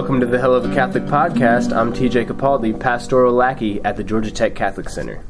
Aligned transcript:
Welcome 0.00 0.20
to 0.20 0.26
the 0.26 0.38
Helluva 0.38 0.72
Catholic 0.72 1.02
podcast. 1.04 1.76
I'm 1.76 1.92
TJ 1.92 2.24
Capaldi, 2.24 2.80
pastoral 2.80 3.34
lackey 3.34 3.82
at 3.84 3.98
the 3.98 4.02
Georgia 4.02 4.30
Tech 4.30 4.54
Catholic 4.54 4.88
Center. 4.88 5.22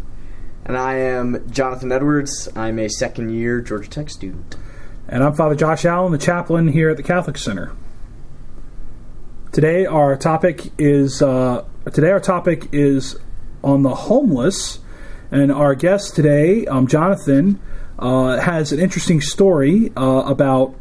And 0.65 0.77
I 0.77 0.95
am 0.95 1.51
Jonathan 1.51 1.90
Edwards. 1.90 2.49
I'm 2.54 2.78
a 2.78 2.88
second 2.88 3.31
year 3.31 3.60
Georgia 3.60 3.91
Tech 3.91 4.09
student. 4.09 4.54
And 5.09 5.24
I'm 5.24 5.35
Father 5.35 5.56
Josh 5.56 5.85
Allen, 5.85 6.13
the 6.13 6.19
chaplain 6.19 6.69
here 6.69 6.88
at 6.88 6.96
the 6.96 7.03
Catholic 7.03 7.37
Center. 7.37 7.72
Today 9.51 9.87
our 9.87 10.17
topic 10.17 10.71
is 10.78 11.21
uh, 11.21 11.64
today 11.92 12.13
our 12.13 12.21
topic 12.21 12.68
is 12.71 13.17
on 13.64 13.82
the 13.82 13.96
homeless, 13.96 14.78
and 15.32 15.50
our 15.50 15.74
guest 15.74 16.14
today, 16.14 16.64
um, 16.66 16.87
Jonathan, 16.87 17.60
uh, 17.98 18.38
has 18.38 18.70
an 18.70 18.78
interesting 18.78 19.20
story 19.20 19.91
uh, 19.96 20.23
about 20.27 20.77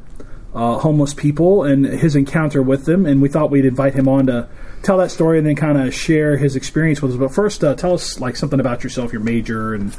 uh, 0.53 0.79
homeless 0.79 1.13
people 1.13 1.63
and 1.63 1.85
his 1.85 2.15
encounter 2.15 2.61
with 2.61 2.85
them, 2.85 3.05
and 3.05 3.21
we 3.21 3.29
thought 3.29 3.51
we'd 3.51 3.65
invite 3.65 3.93
him 3.93 4.07
on 4.07 4.27
to 4.27 4.47
tell 4.81 4.97
that 4.97 5.11
story 5.11 5.37
and 5.37 5.45
then 5.45 5.55
kind 5.55 5.77
of 5.77 5.93
share 5.93 6.37
his 6.37 6.55
experience 6.55 7.01
with 7.01 7.11
us. 7.11 7.17
But 7.17 7.31
first, 7.33 7.63
uh, 7.63 7.75
tell 7.75 7.93
us 7.93 8.19
like 8.19 8.35
something 8.35 8.59
about 8.59 8.83
yourself, 8.83 9.11
your 9.11 9.21
major, 9.21 9.73
and 9.73 9.95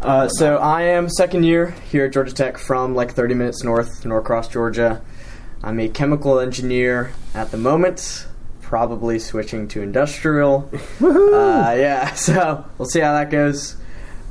Uh, 0.00 0.28
so 0.28 0.58
I 0.58 0.82
am 0.82 1.08
second 1.08 1.44
year 1.44 1.70
here 1.90 2.04
at 2.04 2.12
Georgia 2.12 2.32
Tech 2.34 2.58
from 2.58 2.94
like 2.94 3.12
30 3.12 3.34
minutes 3.34 3.64
north, 3.64 4.04
Norcross, 4.04 4.48
Georgia. 4.48 5.00
I'm 5.62 5.80
a 5.80 5.88
chemical 5.88 6.38
engineer 6.38 7.12
at 7.34 7.50
the 7.50 7.56
moment, 7.56 8.26
probably 8.60 9.18
switching 9.18 9.68
to 9.68 9.82
industrial. 9.82 10.70
Uh, 11.02 11.74
yeah, 11.76 12.12
so 12.14 12.64
we'll 12.78 12.88
see 12.88 13.00
how 13.00 13.12
that 13.14 13.30
goes. 13.30 13.76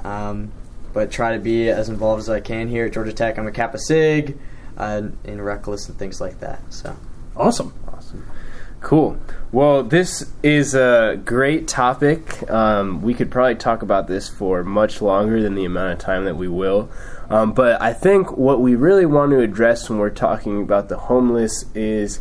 Um, 0.04 0.52
but 0.94 1.12
try 1.12 1.34
to 1.34 1.40
be 1.40 1.70
as 1.70 1.90
involved 1.90 2.20
as 2.20 2.30
I 2.30 2.40
can 2.40 2.68
here 2.68 2.86
at 2.86 2.94
Georgia 2.94 3.12
Tech. 3.14 3.38
I'm 3.38 3.48
a 3.48 3.52
Kappa 3.52 3.80
Sig 3.80 4.38
uh, 4.78 5.04
in 5.24 5.42
Reckless 5.42 5.90
and 5.90 5.98
things 5.98 6.20
like 6.22 6.40
that. 6.40 6.62
So 6.74 6.96
awesome, 7.36 7.74
awesome. 7.88 8.30
Cool. 8.82 9.18
Well, 9.52 9.84
this 9.84 10.32
is 10.44 10.76
a 10.76 11.20
great 11.26 11.68
topic. 11.68 12.48
Um, 12.52 13.02
we 13.02 13.14
could 13.14 13.32
probably 13.32 13.56
talk 13.56 13.82
about 13.82 14.08
this 14.08 14.30
for 14.30 14.64
much 14.64 15.02
longer 15.02 15.42
than 15.42 15.56
the 15.56 15.66
amount 15.66 15.94
of 15.94 16.00
time 16.00 16.26
that 16.26 16.36
we 16.36 16.48
will. 16.48 16.92
Um, 17.30 17.54
but 17.54 17.82
I 17.82 17.94
think 17.94 18.38
what 18.38 18.62
we 18.62 18.76
really 18.76 19.06
want 19.06 19.32
to 19.32 19.40
address 19.40 19.90
when 19.90 19.98
we're 19.98 20.12
talking 20.12 20.62
about 20.62 20.90
the 20.90 20.98
homeless 20.98 21.66
is 21.74 22.20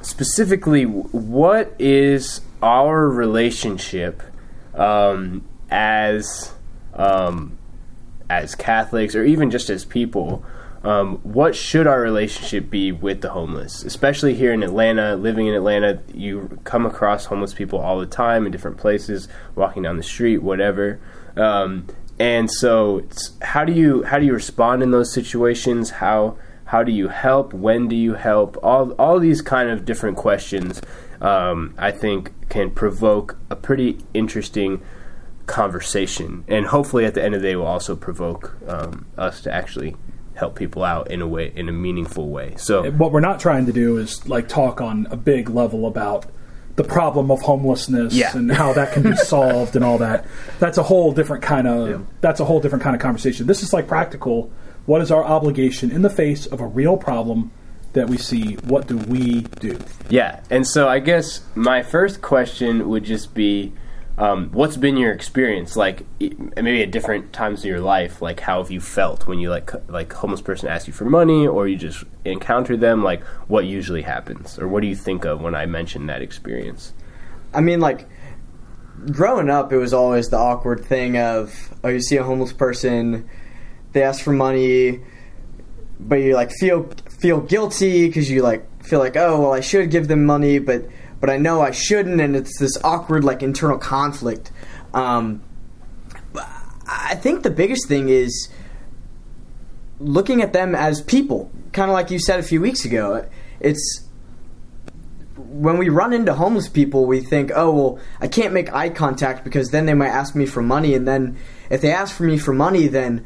specifically 0.00 0.84
what 0.84 1.74
is 1.78 2.40
our 2.62 3.08
relationship 3.08 4.22
um, 4.74 5.44
as 5.70 6.52
um, 6.94 7.58
as 8.30 8.54
Catholics 8.54 9.14
or 9.14 9.24
even 9.24 9.50
just 9.50 9.70
as 9.70 9.84
people. 9.84 10.44
Um, 10.84 11.16
what 11.18 11.56
should 11.56 11.86
our 11.86 12.00
relationship 12.00 12.70
be 12.70 12.92
with 12.92 13.20
the 13.20 13.30
homeless, 13.30 13.82
especially 13.82 14.34
here 14.34 14.52
in 14.52 14.62
Atlanta? 14.62 15.16
Living 15.16 15.48
in 15.48 15.54
Atlanta, 15.54 16.00
you 16.14 16.60
come 16.64 16.86
across 16.86 17.26
homeless 17.26 17.52
people 17.52 17.80
all 17.80 17.98
the 17.98 18.06
time 18.06 18.46
in 18.46 18.52
different 18.52 18.76
places, 18.76 19.28
walking 19.56 19.82
down 19.82 19.96
the 19.96 20.02
street, 20.02 20.38
whatever. 20.38 21.00
Um, 21.36 21.88
and 22.20 22.50
so, 22.50 23.04
how 23.42 23.64
do 23.64 23.72
you 23.72 24.04
how 24.04 24.18
do 24.18 24.26
you 24.26 24.32
respond 24.32 24.82
in 24.82 24.90
those 24.90 25.12
situations? 25.12 25.90
How 25.90 26.36
how 26.66 26.82
do 26.82 26.92
you 26.92 27.08
help? 27.08 27.52
When 27.52 27.88
do 27.88 27.96
you 27.96 28.14
help? 28.14 28.56
All 28.62 28.92
all 28.92 29.18
these 29.18 29.42
kind 29.42 29.70
of 29.70 29.84
different 29.84 30.16
questions, 30.16 30.80
um, 31.20 31.74
I 31.76 31.90
think, 31.90 32.32
can 32.48 32.70
provoke 32.70 33.36
a 33.50 33.56
pretty 33.56 33.98
interesting 34.14 34.80
conversation, 35.46 36.44
and 36.46 36.66
hopefully, 36.66 37.04
at 37.04 37.14
the 37.14 37.22
end 37.22 37.34
of 37.34 37.42
the 37.42 37.48
day, 37.48 37.56
will 37.56 37.66
also 37.66 37.96
provoke 37.96 38.56
um, 38.66 39.06
us 39.16 39.40
to 39.42 39.52
actually 39.52 39.96
help 40.38 40.54
people 40.54 40.84
out 40.84 41.10
in 41.10 41.20
a 41.20 41.26
way, 41.26 41.52
in 41.54 41.68
a 41.68 41.72
meaningful 41.72 42.28
way. 42.30 42.54
So, 42.56 42.90
what 42.92 43.10
we're 43.12 43.20
not 43.20 43.40
trying 43.40 43.66
to 43.66 43.72
do 43.72 43.96
is 43.98 44.26
like 44.28 44.48
talk 44.48 44.80
on 44.80 45.06
a 45.10 45.16
big 45.16 45.50
level 45.50 45.86
about 45.86 46.26
the 46.76 46.84
problem 46.84 47.28
of 47.32 47.40
homelessness 47.42 48.14
Yeah. 48.14 48.36
and 48.36 48.52
how 48.52 48.72
that 48.74 48.92
can 48.92 49.02
be 49.02 49.16
solved 49.34 49.74
and 49.74 49.84
all 49.84 49.98
that. 49.98 50.24
That's 50.60 50.78
a 50.78 50.82
whole 50.84 51.10
different 51.12 51.42
kind 51.42 51.66
of 51.66 52.06
that's 52.20 52.38
a 52.40 52.44
whole 52.44 52.60
different 52.60 52.84
kind 52.84 52.94
of 52.94 53.02
conversation. 53.02 53.46
This 53.48 53.62
is 53.64 53.72
like 53.72 53.88
practical. 53.88 54.50
What 54.86 55.02
is 55.02 55.10
our 55.10 55.24
obligation 55.24 55.90
in 55.90 56.02
the 56.02 56.10
face 56.10 56.46
of 56.46 56.60
a 56.60 56.66
real 56.66 56.96
problem 56.96 57.50
that 57.94 58.08
we 58.08 58.16
see? 58.16 58.54
What 58.64 58.86
do 58.86 58.96
we 58.96 59.40
do? 59.60 59.76
yeah, 60.08 60.40
and 60.50 60.64
so 60.66 60.88
I 60.88 61.00
guess 61.00 61.40
my 61.56 61.82
first 61.82 62.22
question 62.22 62.88
would 62.88 63.04
just 63.04 63.34
be. 63.34 63.72
Um, 64.18 64.50
what's 64.50 64.76
been 64.76 64.96
your 64.96 65.12
experience 65.12 65.76
like 65.76 66.04
maybe 66.18 66.82
at 66.82 66.90
different 66.90 67.32
times 67.32 67.62
in 67.62 67.68
your 67.68 67.80
life 67.80 68.20
like 68.20 68.40
how 68.40 68.60
have 68.60 68.68
you 68.68 68.80
felt 68.80 69.28
when 69.28 69.38
you 69.38 69.48
like 69.48 69.70
like 69.88 70.12
homeless 70.12 70.40
person 70.40 70.68
asks 70.68 70.88
you 70.88 70.92
for 70.92 71.04
money 71.04 71.46
or 71.46 71.68
you 71.68 71.76
just 71.76 72.02
encounter 72.24 72.76
them? 72.76 73.04
Like 73.04 73.22
what 73.46 73.64
usually 73.64 74.02
happens? 74.02 74.58
Or 74.58 74.66
what 74.66 74.80
do 74.80 74.88
you 74.88 74.96
think 74.96 75.24
of 75.24 75.40
when 75.40 75.54
i 75.54 75.66
mention 75.66 76.06
that 76.06 76.20
experience? 76.20 76.94
I 77.54 77.60
mean, 77.60 77.78
like 77.78 78.08
growing 79.12 79.50
up, 79.50 79.72
it 79.72 79.78
was 79.78 79.94
always 79.94 80.30
the 80.30 80.36
awkward 80.36 80.84
thing 80.84 81.16
of 81.16 81.72
oh, 81.84 81.88
you 81.88 82.00
see 82.00 82.16
a 82.16 82.24
homeless 82.24 82.52
person, 82.52 83.30
they 83.92 84.02
ask 84.02 84.24
for 84.24 84.32
money, 84.32 85.00
but 86.00 86.16
you 86.16 86.34
like 86.34 86.50
feel 86.50 86.90
feel 87.20 87.40
guilty 87.40 88.08
because 88.08 88.28
you 88.28 88.42
like 88.42 88.66
feel 88.82 88.98
like 88.98 89.16
oh 89.16 89.42
well 89.42 89.52
I 89.52 89.60
should 89.60 89.92
give 89.92 90.08
them 90.08 90.24
money, 90.24 90.58
but 90.58 90.88
but 91.20 91.30
I 91.30 91.36
know 91.36 91.60
I 91.60 91.70
shouldn't, 91.70 92.20
and 92.20 92.36
it's 92.36 92.58
this 92.58 92.76
awkward 92.84 93.24
like 93.24 93.42
internal 93.42 93.78
conflict. 93.78 94.52
Um, 94.94 95.42
I 96.86 97.14
think 97.16 97.42
the 97.42 97.50
biggest 97.50 97.86
thing 97.88 98.08
is 98.08 98.48
looking 100.00 100.42
at 100.42 100.52
them 100.52 100.74
as 100.74 101.02
people, 101.02 101.50
kind 101.72 101.90
of 101.90 101.94
like 101.94 102.10
you 102.10 102.18
said 102.18 102.40
a 102.40 102.42
few 102.42 102.60
weeks 102.60 102.84
ago. 102.84 103.28
It's 103.60 104.08
when 105.36 105.78
we 105.78 105.88
run 105.88 106.12
into 106.12 106.34
homeless 106.34 106.68
people, 106.68 107.04
we 107.06 107.20
think, 107.20 107.50
oh, 107.54 107.70
well, 107.72 107.98
I 108.20 108.28
can't 108.28 108.52
make 108.52 108.72
eye 108.72 108.90
contact 108.90 109.44
because 109.44 109.70
then 109.70 109.86
they 109.86 109.94
might 109.94 110.08
ask 110.08 110.34
me 110.34 110.46
for 110.46 110.62
money. 110.62 110.94
And 110.94 111.06
then 111.06 111.36
if 111.70 111.80
they 111.80 111.92
ask 111.92 112.14
for 112.14 112.24
me 112.24 112.38
for 112.38 112.52
money, 112.52 112.86
then, 112.86 113.24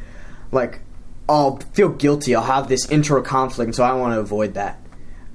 like, 0.51 0.81
I'll 1.29 1.59
feel 1.73 1.89
guilty. 1.89 2.35
I'll 2.35 2.45
have 2.45 2.69
this 2.69 2.89
internal 2.89 3.23
conflict. 3.23 3.75
So 3.75 3.85
I 3.85 3.95
want 3.95 4.15
to 4.15 4.21
avoid 4.21 4.55
that. 4.55 4.82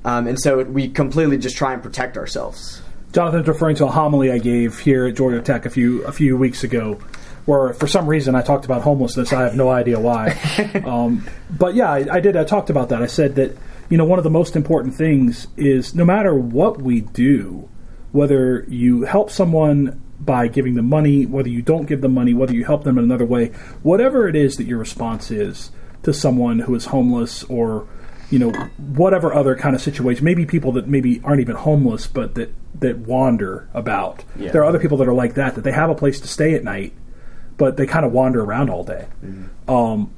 Um, 0.05 0.27
and 0.27 0.39
so 0.39 0.63
we 0.63 0.87
completely 0.89 1.37
just 1.37 1.57
try 1.57 1.73
and 1.73 1.83
protect 1.83 2.17
ourselves. 2.17 2.81
Jonathan's 3.13 3.47
referring 3.47 3.75
to 3.77 3.85
a 3.85 3.89
homily 3.89 4.31
I 4.31 4.37
gave 4.37 4.79
here 4.79 5.07
at 5.07 5.15
Georgia 5.15 5.41
Tech 5.41 5.65
a 5.65 5.69
few 5.69 6.03
a 6.03 6.11
few 6.11 6.37
weeks 6.37 6.63
ago, 6.63 6.99
where 7.45 7.73
for 7.73 7.87
some 7.87 8.05
reason 8.05 8.35
I 8.35 8.41
talked 8.41 8.65
about 8.65 8.81
homelessness. 8.81 9.33
I 9.33 9.43
have 9.43 9.55
no 9.55 9.69
idea 9.69 9.99
why, 9.99 10.37
um, 10.85 11.25
but 11.49 11.73
yeah, 11.73 11.91
I, 11.91 12.15
I 12.15 12.19
did. 12.19 12.35
I 12.35 12.43
talked 12.43 12.69
about 12.69 12.89
that. 12.89 13.01
I 13.01 13.07
said 13.07 13.35
that 13.35 13.57
you 13.89 13.97
know 13.97 14.05
one 14.05 14.19
of 14.19 14.23
the 14.23 14.29
most 14.29 14.55
important 14.55 14.93
things 14.93 15.47
is 15.55 15.95
no 15.95 16.05
matter 16.05 16.35
what 16.35 16.81
we 16.81 17.01
do, 17.01 17.69
whether 18.11 18.65
you 18.67 19.03
help 19.03 19.31
someone 19.31 20.01
by 20.19 20.47
giving 20.47 20.75
them 20.75 20.89
money, 20.89 21.25
whether 21.25 21.49
you 21.49 21.61
don't 21.61 21.85
give 21.85 22.01
them 22.01 22.13
money, 22.13 22.33
whether 22.33 22.53
you 22.53 22.65
help 22.65 22.83
them 22.83 22.97
in 22.97 23.03
another 23.03 23.25
way, 23.25 23.47
whatever 23.83 24.27
it 24.27 24.35
is 24.35 24.57
that 24.57 24.65
your 24.65 24.79
response 24.79 25.31
is 25.31 25.71
to 26.03 26.13
someone 26.13 26.59
who 26.59 26.75
is 26.75 26.85
homeless 26.85 27.43
or 27.45 27.87
you 28.29 28.39
know 28.39 28.51
whatever 28.77 29.33
other 29.33 29.55
kind 29.55 29.75
of 29.75 29.81
situation 29.81 30.25
maybe 30.25 30.45
people 30.45 30.73
that 30.73 30.87
maybe 30.87 31.21
aren't 31.23 31.39
even 31.39 31.55
homeless 31.55 32.07
but 32.07 32.35
that 32.35 32.53
that 32.79 32.97
wander 32.99 33.67
about. 33.73 34.23
Yeah. 34.35 34.51
there 34.51 34.61
are 34.61 34.65
other 34.65 34.79
people 34.79 34.97
that 34.97 35.07
are 35.07 35.13
like 35.13 35.35
that 35.35 35.55
that 35.55 35.61
they 35.61 35.71
have 35.71 35.89
a 35.89 35.95
place 35.95 36.19
to 36.21 36.27
stay 36.27 36.53
at 36.53 36.63
night 36.63 36.93
but 37.57 37.77
they 37.77 37.87
kind 37.87 38.05
of 38.05 38.11
wander 38.11 38.43
around 38.43 38.69
all 38.69 38.83
day. 38.83 39.07
Um, 39.67 40.13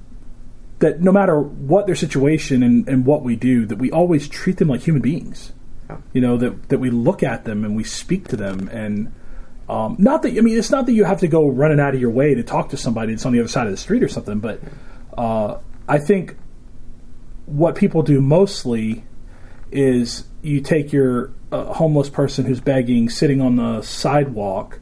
that 0.80 1.00
no 1.00 1.12
matter 1.12 1.40
what 1.40 1.86
their 1.86 1.96
situation 1.96 2.64
and, 2.64 2.88
and 2.90 3.06
what 3.06 3.24
we 3.24 3.36
do 3.36 3.66
that 3.66 3.78
we 3.78 3.92
always 3.92 4.28
treat 4.28 4.58
them 4.58 4.68
like 4.68 4.82
human 4.82 5.02
beings. 5.02 5.54
You 6.14 6.22
know 6.22 6.38
that 6.38 6.70
that 6.70 6.80
we 6.80 6.90
look 6.90 7.24
at 7.24 7.46
them 7.46 7.66
and 7.66 7.76
we 7.76 7.84
speak 7.84 8.28
to 8.30 8.38
them 8.38 8.70
and 8.72 9.12
um, 9.68 9.96
not 10.00 10.22
that 10.24 10.38
I 10.38 10.42
mean 10.42 10.58
it's 10.58 10.70
not 10.70 10.86
that 10.86 10.94
you 10.94 11.04
have 11.04 11.20
to 11.22 11.28
go 11.28 11.48
running 11.48 11.80
out 11.80 11.96
of 11.96 12.02
your 12.02 12.12
way 12.12 12.36
to 12.36 12.44
talk 12.44 12.70
to 12.70 12.78
somebody 12.78 13.14
that's 13.14 13.26
on 13.26 13.34
the 13.34 13.40
other 13.40 13.48
side 13.48 13.66
of 13.66 13.72
the 13.72 13.78
street 13.78 14.04
or 14.04 14.08
something 14.08 14.40
but 14.40 14.62
uh, 15.18 15.58
I 15.88 15.98
think 15.98 16.36
what 17.50 17.76
people 17.76 18.04
do 18.04 18.22
mostly 18.22 19.04
is 19.72 20.26
you 20.42 20.62
take 20.62 20.92
your 20.92 21.32
uh, 21.52 21.74
homeless 21.74 22.10
person 22.10 22.46
who's 22.46 22.60
begging 22.60 23.10
sitting 23.10 23.42
on 23.42 23.56
the 23.56 23.82
sidewalk 23.82 24.80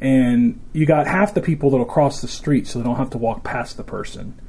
and 0.00 0.60
you 0.72 0.86
got 0.86 1.06
half 1.06 1.34
the 1.34 1.40
people 1.40 1.70
that'll 1.70 1.86
cross 1.86 2.20
the 2.20 2.28
street 2.28 2.66
so 2.66 2.78
they 2.78 2.84
don't 2.84 2.96
have 2.96 3.10
to 3.10 3.18
walk 3.18 3.42
past 3.42 3.76
the 3.76 3.84
person. 3.84 4.40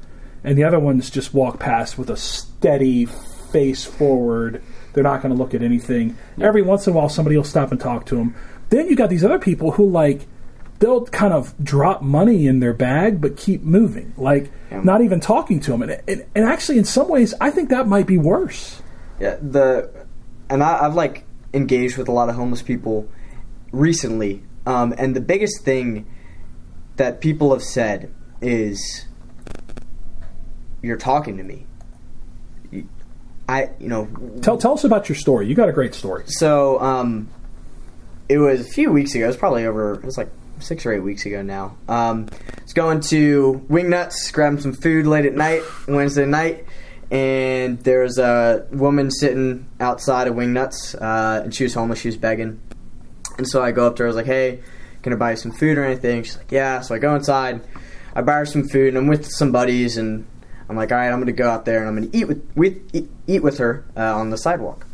And 0.44 0.56
the 0.56 0.64
other 0.64 0.78
ones 0.78 1.10
just 1.10 1.34
walk 1.34 1.58
past 1.58 1.98
with 1.98 2.08
a 2.08 2.16
steady 2.16 3.04
face 3.04 3.84
forward. 3.84 4.62
They're 4.92 5.04
not 5.04 5.22
going 5.22 5.34
to 5.34 5.38
look 5.38 5.54
at 5.54 5.62
anything. 5.62 6.16
Every 6.40 6.62
once 6.62 6.86
in 6.86 6.92
a 6.92 6.96
while 6.96 7.08
somebody 7.08 7.36
will 7.36 7.44
stop 7.44 7.72
and 7.72 7.80
talk 7.80 8.06
to 8.06 8.16
them 8.16 8.34
then 8.70 8.88
you 8.88 8.96
got 8.96 9.10
these 9.10 9.24
other 9.24 9.38
people 9.38 9.72
who 9.72 9.88
like 9.88 10.26
they'll 10.80 11.04
kind 11.06 11.32
of 11.32 11.54
drop 11.62 12.02
money 12.02 12.46
in 12.46 12.58
their 12.60 12.72
bag 12.74 13.20
but 13.20 13.36
keep 13.36 13.62
moving 13.62 14.12
like 14.16 14.50
not 14.84 15.00
even 15.02 15.20
talking 15.20 15.60
to 15.60 15.70
them 15.70 15.82
and, 15.82 15.92
and, 16.08 16.24
and 16.34 16.44
actually 16.44 16.78
in 16.78 16.84
some 16.84 17.08
ways 17.08 17.32
i 17.40 17.50
think 17.50 17.68
that 17.68 17.86
might 17.86 18.06
be 18.06 18.18
worse 18.18 18.82
Yeah, 19.20 19.36
the 19.40 19.88
and 20.48 20.62
I, 20.62 20.84
I've 20.86 20.94
like 20.94 21.24
engaged 21.54 21.96
with 21.98 22.08
a 22.08 22.12
lot 22.12 22.28
of 22.28 22.34
homeless 22.34 22.62
people 22.62 23.06
recently, 23.72 24.42
um, 24.66 24.94
and 24.96 25.14
the 25.14 25.20
biggest 25.20 25.62
thing 25.64 26.06
that 26.96 27.20
people 27.20 27.52
have 27.52 27.62
said 27.62 28.10
is, 28.40 29.06
"You're 30.82 30.96
talking 30.96 31.36
to 31.36 31.44
me." 31.44 31.66
I 33.48 33.70
you 33.78 33.88
know 33.88 34.08
Tell 34.42 34.56
tell 34.58 34.72
us 34.74 34.84
about 34.84 35.08
your 35.08 35.16
story. 35.16 35.46
You 35.48 35.54
got 35.54 35.68
a 35.68 35.72
great 35.72 35.94
story. 35.94 36.24
so 36.26 36.80
um, 36.80 37.28
it 38.28 38.38
was 38.38 38.60
a 38.60 38.64
few 38.64 38.90
weeks 38.92 39.14
ago. 39.14 39.24
It 39.24 39.28
was 39.28 39.36
probably 39.36 39.66
over. 39.66 39.94
It 39.94 40.04
was 40.04 40.16
like 40.16 40.30
six 40.60 40.86
or 40.86 40.92
eight 40.92 41.00
weeks 41.00 41.26
ago 41.26 41.42
now. 41.42 41.76
Um, 41.88 42.28
going 42.74 43.00
to 43.00 43.64
Wingnuts, 43.68 44.32
grabbing 44.32 44.60
some 44.60 44.72
food 44.72 45.06
late 45.06 45.26
at 45.26 45.34
night, 45.34 45.62
Wednesday 45.88 46.26
night, 46.26 46.64
and 47.10 47.78
there 47.80 48.02
was 48.02 48.18
a 48.18 48.66
woman 48.70 49.10
sitting 49.10 49.66
outside 49.80 50.28
of 50.28 50.34
Wingnuts, 50.34 50.94
uh, 50.94 51.42
and 51.44 51.54
she 51.54 51.64
was 51.64 51.74
homeless. 51.74 52.00
She 52.00 52.08
was 52.08 52.16
begging, 52.16 52.60
and 53.38 53.48
so 53.48 53.62
I 53.62 53.72
go 53.72 53.86
up 53.86 53.96
to 53.96 54.02
her. 54.02 54.06
I 54.06 54.10
was 54.10 54.16
like, 54.16 54.26
"Hey, 54.26 54.60
can 55.02 55.12
I 55.12 55.16
buy 55.16 55.32
you 55.32 55.36
some 55.36 55.52
food 55.52 55.78
or 55.78 55.84
anything?" 55.84 56.22
She's 56.22 56.36
like, 56.36 56.52
"Yeah." 56.52 56.80
So 56.80 56.94
I 56.94 56.98
go 56.98 57.14
inside. 57.14 57.60
I 58.14 58.22
buy 58.22 58.34
her 58.34 58.46
some 58.46 58.68
food, 58.68 58.88
and 58.88 58.98
I'm 58.98 59.06
with 59.06 59.26
some 59.26 59.50
buddies, 59.50 59.96
and 59.96 60.26
I'm 60.68 60.76
like, 60.76 60.92
"All 60.92 60.98
right, 60.98 61.08
I'm 61.08 61.18
going 61.18 61.26
to 61.26 61.32
go 61.32 61.50
out 61.50 61.64
there 61.64 61.80
and 61.80 61.88
I'm 61.88 61.96
going 61.96 62.10
to 62.10 62.16
eat 62.16 62.28
with, 62.28 62.48
with 62.54 62.78
eat, 62.92 63.10
eat 63.26 63.42
with 63.42 63.58
her 63.58 63.84
uh, 63.96 64.16
on 64.16 64.30
the 64.30 64.38
sidewalk." 64.38 64.86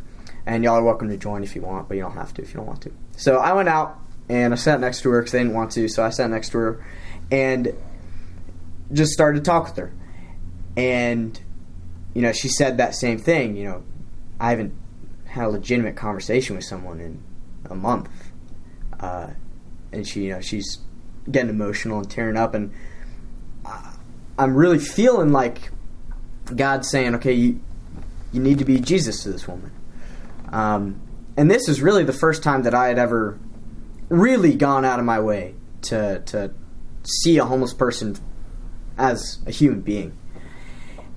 and 0.46 0.62
y'all 0.62 0.76
are 0.76 0.82
welcome 0.82 1.08
to 1.08 1.16
join 1.16 1.42
if 1.42 1.56
you 1.56 1.62
want, 1.62 1.88
but 1.88 1.96
you 1.96 2.02
don't 2.02 2.12
have 2.12 2.32
to 2.32 2.40
if 2.40 2.50
you 2.50 2.54
don't 2.54 2.66
want 2.66 2.80
to. 2.80 2.92
So 3.16 3.38
I 3.38 3.52
went 3.52 3.68
out 3.68 3.98
and 4.28 4.52
I 4.52 4.56
sat 4.56 4.80
next 4.80 5.02
to 5.02 5.10
her 5.10 5.20
because 5.20 5.32
they 5.32 5.38
didn't 5.38 5.54
want 5.54 5.72
to, 5.72 5.88
so 5.88 6.04
I 6.04 6.10
sat 6.10 6.30
next 6.30 6.50
to 6.50 6.58
her 6.58 6.86
and 7.30 7.72
just 8.92 9.12
started 9.12 9.44
to 9.44 9.50
talk 9.50 9.64
with 9.64 9.76
her. 9.76 9.92
And 10.76 11.38
you 12.14 12.22
know, 12.22 12.32
she 12.32 12.48
said 12.48 12.78
that 12.78 12.94
same 12.94 13.18
thing. 13.18 13.56
You 13.56 13.64
know, 13.64 13.84
I 14.40 14.50
haven't 14.50 14.74
had 15.26 15.44
a 15.44 15.48
legitimate 15.50 15.96
conversation 15.96 16.56
with 16.56 16.64
someone 16.64 17.00
in 17.00 17.22
a 17.68 17.74
month, 17.74 18.08
uh, 18.98 19.28
and 19.92 20.06
she, 20.06 20.24
you 20.24 20.30
know, 20.30 20.40
she's 20.40 20.78
getting 21.30 21.50
emotional 21.50 21.98
and 21.98 22.10
tearing 22.10 22.36
up, 22.36 22.54
and 22.54 22.72
I'm 24.38 24.54
really 24.54 24.78
feeling 24.78 25.32
like 25.32 25.70
God's 26.54 26.88
saying, 26.88 27.14
"Okay, 27.16 27.32
you 27.32 27.60
you 28.32 28.40
need 28.40 28.58
to 28.58 28.64
be 28.64 28.80
Jesus 28.80 29.22
to 29.22 29.30
this 29.30 29.48
woman." 29.48 29.72
Um, 30.52 31.00
and 31.36 31.50
this 31.50 31.68
is 31.68 31.82
really 31.82 32.04
the 32.04 32.12
first 32.12 32.42
time 32.42 32.62
that 32.62 32.74
I 32.74 32.88
had 32.88 32.98
ever 32.98 33.38
really 34.08 34.54
gone 34.54 34.84
out 34.84 34.98
of 34.98 35.04
my 35.04 35.20
way 35.20 35.54
to 35.82 36.22
to 36.26 36.52
see 37.02 37.38
a 37.38 37.44
homeless 37.44 37.72
person 37.72 38.16
as 38.98 39.38
a 39.46 39.50
human 39.50 39.80
being. 39.80 40.16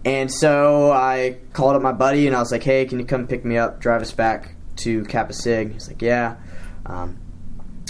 And 0.06 0.32
so 0.32 0.92
I 0.92 1.38
called 1.54 1.76
up 1.76 1.82
my 1.82 1.92
buddy 1.92 2.28
and 2.28 2.36
I 2.36 2.40
was 2.40 2.52
like, 2.52 2.64
"Hey, 2.64 2.86
can 2.86 3.00
you 3.00 3.06
come 3.06 3.28
pick 3.28 3.44
me 3.44 3.58
up, 3.58 3.80
drive 3.80 4.02
us 4.02 4.12
back 4.12 4.56
to 4.78 5.04
Kappa 5.06 5.34
Sig?" 5.34 5.74
He's 5.74 5.88
like, 5.88 6.02
"Yeah." 6.02 6.38
Um, 6.86 7.18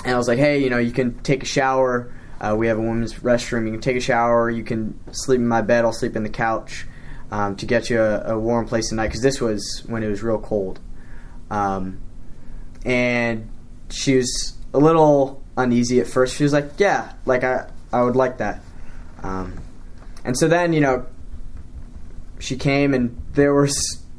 and 0.03 0.13
I 0.13 0.17
was 0.17 0.27
like, 0.27 0.39
"Hey, 0.39 0.59
you 0.59 0.69
know, 0.69 0.79
you 0.79 0.91
can 0.91 1.19
take 1.19 1.43
a 1.43 1.45
shower. 1.45 2.13
Uh, 2.41 2.55
we 2.57 2.67
have 2.67 2.77
a 2.77 2.81
women's 2.81 3.15
restroom. 3.15 3.65
You 3.65 3.71
can 3.71 3.81
take 3.81 3.97
a 3.97 4.01
shower. 4.01 4.49
You 4.49 4.63
can 4.63 4.99
sleep 5.13 5.39
in 5.39 5.47
my 5.47 5.61
bed. 5.61 5.85
I'll 5.85 5.93
sleep 5.93 6.15
in 6.15 6.23
the 6.23 6.29
couch 6.29 6.87
um, 7.31 7.55
to 7.57 7.65
get 7.65 7.89
you 7.89 8.01
a, 8.01 8.33
a 8.33 8.39
warm 8.39 8.65
place 8.65 8.89
tonight 8.89 9.07
because 9.07 9.21
this 9.21 9.39
was 9.39 9.83
when 9.87 10.03
it 10.03 10.07
was 10.09 10.23
real 10.23 10.39
cold." 10.39 10.79
Um, 11.51 11.99
and 12.85 13.49
she 13.89 14.15
was 14.15 14.58
a 14.73 14.77
little 14.77 15.43
uneasy 15.57 15.99
at 15.99 16.07
first. 16.07 16.35
She 16.35 16.43
was 16.43 16.53
like, 16.53 16.71
"Yeah, 16.77 17.13
like 17.25 17.43
I, 17.43 17.69
I 17.91 18.03
would 18.03 18.15
like 18.15 18.37
that." 18.37 18.61
Um, 19.23 19.59
and 20.23 20.37
so 20.37 20.47
then, 20.47 20.73
you 20.73 20.81
know, 20.81 21.05
she 22.39 22.55
came, 22.55 22.93
and 22.93 23.21
there 23.33 23.53
were 23.53 23.69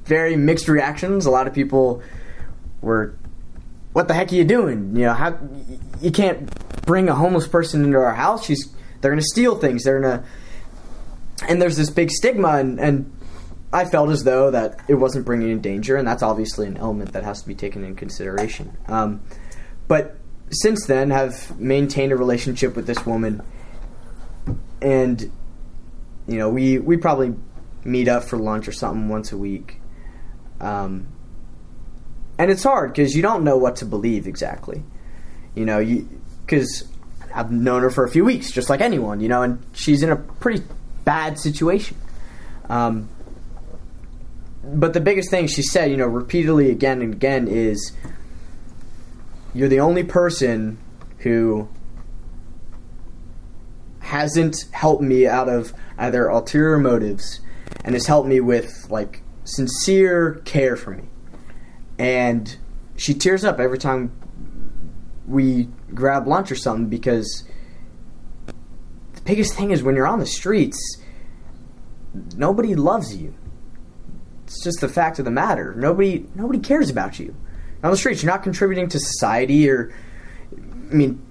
very 0.05 0.37
mixed 0.37 0.69
reactions. 0.69 1.27
A 1.27 1.31
lot 1.31 1.47
of 1.47 1.55
people 1.55 2.03
were, 2.81 3.17
"What 3.93 4.09
the 4.09 4.15
heck 4.15 4.33
are 4.33 4.35
you 4.35 4.45
doing? 4.45 4.97
You 4.97 5.07
know, 5.07 5.15
how 5.15 5.39
you 6.01 6.11
can't 6.11 6.51
bring 6.85 7.09
a 7.09 7.15
homeless 7.15 7.47
person 7.47 7.85
into 7.85 7.99
our 7.99 8.15
house? 8.15 8.45
She's 8.45 8.75
they're 9.01 9.11
gonna 9.11 9.23
steal 9.23 9.57
things. 9.57 9.85
They're 9.85 10.01
gonna." 10.01 10.25
And 11.49 11.61
there's 11.63 11.77
this 11.77 11.89
big 11.89 12.11
stigma, 12.11 12.59
and, 12.59 12.79
and 12.79 13.11
I 13.73 13.87
felt 13.87 14.11
as 14.11 14.25
though 14.25 14.51
that 14.51 14.79
it 14.89 14.95
wasn't 14.95 15.25
bringing 15.25 15.49
in 15.49 15.61
danger, 15.63 15.97
and 15.97 16.07
that's 16.07 16.23
obviously 16.23 16.67
an 16.67 16.77
element 16.77 17.13
that 17.13 17.25
has 17.25 17.41
to 17.41 17.49
be 17.49 17.55
taken 17.55 17.83
in 17.83 17.97
consideration. 17.97 18.77
Um, 18.89 19.23
but 19.89 20.20
since 20.51 20.87
then, 20.87 21.11
have 21.11 21.59
maintained 21.59 22.13
a 22.13 22.17
relationship 22.17 22.77
with 22.77 22.87
this 22.87 23.05
woman, 23.07 23.43
and 24.83 25.31
you 26.27 26.39
know, 26.39 26.49
we 26.49 26.79
we 26.79 26.97
probably 26.97 27.35
meet 27.85 28.09
up 28.09 28.25
for 28.25 28.37
lunch 28.37 28.69
or 28.69 28.73
something 28.73 29.09
once 29.09 29.33
a 29.33 29.37
week. 29.37 29.81
Um, 30.61 31.09
and 32.39 32.51
it's 32.51 32.63
hard 32.63 32.93
because 32.93 33.15
you 33.15 33.23
don't 33.23 33.45
know 33.45 33.57
what 33.57 33.77
to 33.77 33.85
believe 33.85 34.27
exactly. 34.27 34.83
You 35.55 35.65
know, 35.65 35.79
you 35.79 36.09
because 36.45 36.89
I've 37.35 37.53
known 37.53 37.83
her 37.83 37.91
for 37.91 38.05
a 38.05 38.11
few 38.11 38.25
weeks, 38.25 38.51
just 38.51 38.71
like 38.71 38.81
anyone. 38.81 39.21
You 39.21 39.29
know, 39.29 39.43
and 39.43 39.65
she's 39.73 40.03
in 40.03 40.11
a 40.11 40.17
pretty 40.17 40.65
bad 41.05 41.39
situation. 41.39 41.97
Um, 42.69 43.09
but 44.63 44.93
the 44.93 45.01
biggest 45.01 45.31
thing 45.31 45.47
she 45.47 45.63
said, 45.63 45.91
you 45.91 45.97
know, 45.97 46.07
repeatedly 46.07 46.71
again 46.71 47.03
and 47.03 47.15
again 47.15 47.49
is 47.49 47.93
you're 49.55 49.69
the 49.69 49.81
only 49.81 50.05
person 50.05 50.79
who 51.19 51.69
hasn't 54.01 54.67
helped 54.73 55.03
me 55.03 55.27
out 55.27 55.49
of 55.49 55.73
either 55.99 56.29
ulterior 56.29 56.79
motives 56.79 57.41
and 57.85 57.95
has 57.95 58.07
helped 58.07 58.29
me 58.29 58.41
with 58.41 58.87
like 58.91 59.23
sincere 59.45 60.43
care 60.45 60.77
for 60.77 60.93
me. 60.93 61.05
And 61.99 62.57
she 62.97 63.15
tears 63.15 63.45
up 63.45 63.61
every 63.61 63.79
time 63.79 64.13
we 65.27 65.69
grab 65.95 66.27
lunch 66.27 66.51
or 66.51 66.57
something 66.57 66.89
because 66.89 67.45
the 68.47 69.21
biggest 69.23 69.55
thing 69.55 69.71
is 69.71 69.83
when 69.83 69.95
you're 69.95 70.07
on 70.07 70.19
the 70.19 70.27
streets, 70.27 70.79
nobody 72.37 72.75
loves 72.75 73.17
you. 73.17 73.35
It's 74.45 74.63
just 74.65 74.81
the 74.81 74.89
fact 74.89 75.19
of 75.19 75.25
the 75.25 75.31
matter. 75.31 75.75
Nobody 75.75 76.27
nobody 76.35 76.59
cares 76.59 76.91
about 76.91 77.19
you. 77.21 77.37
On 77.83 77.91
the 77.91 77.97
streets, 77.97 78.23
you're 78.23 78.33
not 78.33 78.43
contributing 78.43 78.89
to 78.89 78.99
society 78.99 79.69
or 79.69 79.93
I 80.91 80.95
mean 80.95 81.25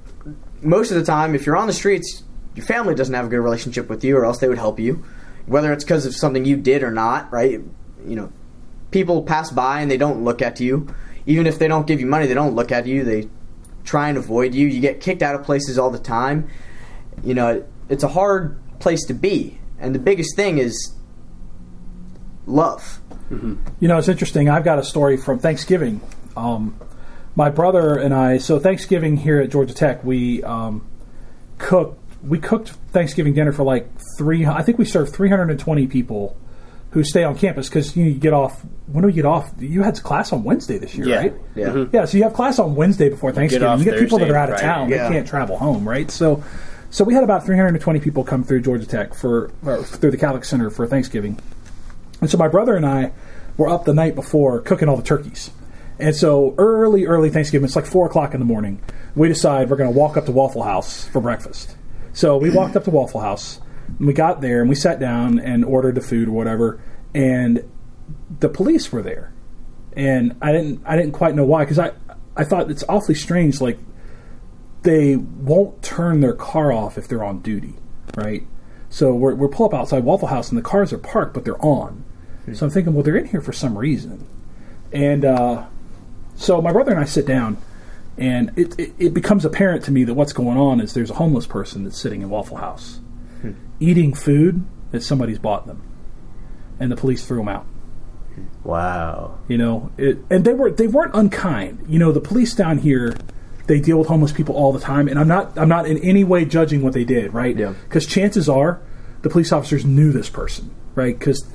most 0.62 0.92
of 0.92 0.98
the 0.98 1.04
time 1.04 1.36
if 1.36 1.46
you're 1.46 1.57
on 1.57 1.68
the 1.68 1.74
streets, 1.74 2.24
your 2.56 2.66
family 2.66 2.96
doesn't 2.96 3.13
have 3.13 3.25
a 3.25 3.30
good 3.30 3.40
relationship 3.40 3.90
with 3.90 4.04
you 4.04 4.18
or 4.18 4.25
else 4.25 4.40
they 4.40 4.48
would 4.48 4.57
help 4.57 4.80
you. 4.80 5.04
Whether 5.46 5.74
it's 5.74 5.84
because 5.84 6.06
of 6.06 6.16
something 6.16 6.46
you 6.46 6.57
did 6.57 6.84
or 6.84 6.92
not, 6.92 7.31
right? 7.31 7.60
You 8.06 8.16
know, 8.16 8.31
people 8.92 9.24
pass 9.24 9.50
by 9.51 9.81
and 9.81 9.90
they 9.90 9.98
don't 9.98 10.24
look 10.24 10.42
at 10.42 10.60
you. 10.60 10.94
Even 11.25 11.48
if 11.48 11.60
they 11.60 11.68
don't 11.68 11.88
give 11.88 12.00
you 12.00 12.06
money, 12.06 12.28
they 12.28 12.34
don't 12.34 12.56
look 12.56 12.72
at 12.72 12.86
you. 12.86 13.04
They 13.04 13.30
try 13.84 14.10
and 14.10 14.18
avoid 14.18 14.54
you. 14.54 14.68
You 14.68 14.80
get 14.80 15.01
kicked 15.01 15.22
out 15.22 15.36
of 15.36 15.44
places 15.44 15.78
all 15.78 15.90
the 15.90 16.00
time. 16.00 16.50
You 17.24 17.34
know, 17.34 17.66
it's 17.88 18.04
a 18.04 18.07
hard 18.07 18.60
place 18.80 19.06
to 19.06 19.13
be. 19.13 19.60
And 19.79 19.96
the 19.96 20.00
biggest 20.00 20.36
thing 20.36 20.58
is 20.58 20.94
love. 22.46 23.01
Mm-hmm. 23.29 23.56
You 23.79 23.88
know, 23.88 23.98
it's 23.98 24.08
interesting. 24.08 24.50
I've 24.50 24.63
got 24.63 24.79
a 24.79 24.84
story 24.84 25.18
from 25.18 25.39
Thanksgiving. 25.39 26.01
Um, 26.38 26.75
my 27.36 27.50
brother 27.50 27.95
and 27.98 28.13
I. 28.13 28.38
So 28.38 28.59
Thanksgiving 28.59 29.17
here 29.17 29.39
at 29.39 29.50
Georgia 29.50 29.74
Tech, 29.74 30.03
we 30.03 30.43
um, 30.43 30.88
cooked. 31.57 31.98
We 32.21 32.38
cooked 32.38 32.69
Thanksgiving 32.91 33.33
dinner 33.33 33.53
for 33.53 33.63
like 33.63 33.88
three. 34.17 34.45
I 34.45 34.62
think 34.62 34.77
we 34.77 34.83
served 34.83 35.13
320 35.15 35.88
people 35.88 36.36
who 36.91 37.01
stay 37.03 37.24
on 37.24 37.38
campus 37.38 37.69
because 37.69 37.95
you, 37.95 38.03
know, 38.03 38.09
you 38.09 38.17
get 38.17 38.33
off. 38.33 38.62
When 38.88 39.03
do 39.03 39.07
you 39.07 39.13
get 39.15 39.25
off? 39.25 39.50
You 39.57 39.83
had 39.83 40.01
class 40.03 40.33
on 40.33 40.43
Wednesday 40.43 40.77
this 40.79 40.95
year, 40.95 41.07
Yeah. 41.07 41.15
right? 41.17 41.33
Yeah. 41.55 41.86
Yeah, 41.93 42.05
so 42.05 42.17
you 42.17 42.24
have 42.24 42.33
class 42.33 42.59
on 42.59 42.75
Wednesday 42.75 43.07
before 43.07 43.31
Thanksgiving. 43.31 43.67
off 43.69 43.79
You 43.79 43.86
get 43.86 44.00
people 44.00 44.17
that 44.19 44.29
are 44.29 44.36
out 44.36 44.50
of 44.50 44.55
and 44.55 44.62
town; 44.62 44.89
Friday. 44.89 45.01
they 45.03 45.09
can't 45.15 45.27
travel 45.27 45.57
home, 45.57 45.88
right? 45.88 46.12
So, 46.12 46.43
so 46.89 47.05
we 47.05 47.13
had 47.13 47.24
about 47.24 47.45
320 47.45 48.00
people 48.01 48.25
come 48.25 48.43
through 48.43 48.63
Georgia 48.63 48.86
Tech 48.86 49.13
for 49.13 49.50
through 49.86 50.12
the 50.12 50.17
Catholic 50.17 50.43
Center 50.43 50.69
for 50.69 50.88
Thanksgiving, 50.88 51.39
and 52.19 52.29
so 52.29 52.38
my 52.38 52.50
brother 52.50 52.75
and 52.75 52.86
I 52.86 53.13
were 53.55 53.69
up 53.69 53.86
the 53.86 53.93
night 53.93 54.15
before 54.15 54.59
cooking 54.59 54.89
all 54.89 54.98
the 54.98 55.03
turkeys. 55.03 55.51
And 56.00 56.15
so 56.15 56.56
early, 56.58 57.06
early 57.06 57.29
Thanksgiving, 57.29 57.65
it's 57.65 57.75
like 57.75 57.86
four 57.86 58.08
o'clock 58.08 58.34
in 58.34 58.39
the 58.39 58.46
morning. 58.46 58.82
We 59.15 59.27
decide 59.27 59.70
we're 59.70 59.77
going 59.77 59.91
to 59.91 59.98
walk 59.98 60.15
up 60.15 60.25
to 60.25 60.32
Waffle 60.32 60.63
House 60.63 61.08
for 61.10 61.22
breakfast. 61.22 61.75
So 62.13 62.38
we 62.38 62.50
walked 62.56 62.75
up 62.75 62.86
to 62.86 62.91
Waffle 62.91 63.22
House. 63.22 63.60
And 63.98 64.08
we 64.08 64.13
got 64.13 64.41
there 64.41 64.62
and 64.62 64.70
we 64.70 64.75
sat 64.75 65.00
down 65.00 65.39
and 65.39 65.65
ordered 65.65 65.96
the 65.96 66.01
food 66.01 66.27
or 66.27 66.32
whatever. 66.32 66.82
And 67.13 67.63
the 68.39 68.50
police 68.50 68.91
were 68.91 69.01
there, 69.01 69.34
and 69.94 70.36
I 70.41 70.51
didn't 70.51 70.82
I 70.86 70.96
didn't 70.96 71.13
quite 71.13 71.36
know 71.36 71.46
why 71.46 71.63
because 71.63 71.79
I 71.79 71.91
I 72.36 72.44
thought 72.44 72.70
it's 72.70 72.84
awfully 72.88 73.15
strange. 73.15 73.62
Like 73.62 73.79
they 74.84 75.15
won't 75.15 75.82
turn 75.82 76.22
their 76.22 76.34
car 76.34 76.72
off 76.72 76.98
if 76.98 77.08
they're 77.08 77.24
on 77.24 77.39
duty, 77.41 77.75
right? 78.15 78.46
So 78.89 79.13
we're, 79.13 79.36
we're 79.36 79.50
pull 79.50 79.68
up 79.68 79.74
outside 79.74 80.03
Waffle 80.03 80.29
House 80.29 80.50
and 80.50 80.58
the 80.58 80.63
cars 80.63 80.94
are 80.94 80.98
parked, 80.98 81.34
but 81.34 81.46
they're 81.46 81.63
on. 81.63 82.06
So 82.53 82.65
I'm 82.65 82.72
thinking, 82.72 82.94
well, 82.94 83.03
they're 83.03 83.18
in 83.18 83.25
here 83.27 83.41
for 83.41 83.53
some 83.53 83.77
reason. 83.77 84.25
And 84.91 85.24
uh, 85.24 85.68
so 86.39 86.62
my 86.62 86.72
brother 86.72 86.91
and 86.91 87.00
I 87.00 87.03
sit 87.03 87.25
down, 87.25 87.58
and 88.17 88.51
it, 88.58 88.79
it, 88.79 88.93
it 88.98 89.13
becomes 89.13 89.43
apparent 89.43 89.84
to 89.86 89.91
me 89.91 90.05
that 90.05 90.13
what's 90.13 90.34
going 90.34 90.58
on 90.58 90.79
is 90.79 90.93
there's 90.93 91.12
a 91.12 91.15
homeless 91.15 91.46
person 91.46 91.84
that's 91.84 91.98
sitting 91.98 92.22
in 92.22 92.29
Waffle 92.29 92.58
House 92.58 93.00
hmm. 93.41 93.51
eating 93.79 94.13
food 94.13 94.65
that 94.91 95.03
somebody's 95.03 95.38
bought 95.38 95.67
them, 95.67 95.84
and 96.79 96.91
the 96.91 96.96
police 96.96 97.27
threw 97.27 97.41
him 97.41 97.50
out. 97.50 97.65
Wow. 98.63 99.38
You 99.50 99.58
know, 99.58 99.91
it, 99.98 100.19
and 100.29 100.46
they 100.46 100.53
were 100.53 100.72
they 100.72 100.88
weren't 100.88 101.13
unkind. 101.13 101.86
You 101.89 102.00
know, 102.00 102.13
the 102.13 102.22
police 102.22 102.53
down 102.53 102.77
here 102.77 103.15
they 103.67 103.81
deal 103.81 104.00
with 104.00 104.08
homeless 104.08 104.31
people 104.31 104.55
all 104.55 104.72
the 104.72 104.79
time, 104.79 105.10
and 105.10 105.19
I'm 105.19 105.27
not 105.27 105.58
I'm 105.58 105.67
not 105.67 105.88
in 105.88 105.98
any 106.00 106.24
way 106.24 106.46
judging 106.46 106.81
what 106.81 106.93
they 106.93 107.03
did, 107.03 107.34
right? 107.34 107.55
Yeah. 107.55 107.74
Because 107.84 108.05
chances 108.05 108.48
are 108.48 108.81
the 109.24 109.29
police 109.29 109.51
officers 109.51 109.86
knew 109.86 110.13
this 110.13 110.29
person, 110.29 110.74
right? 110.96 111.17
Because 111.17 111.46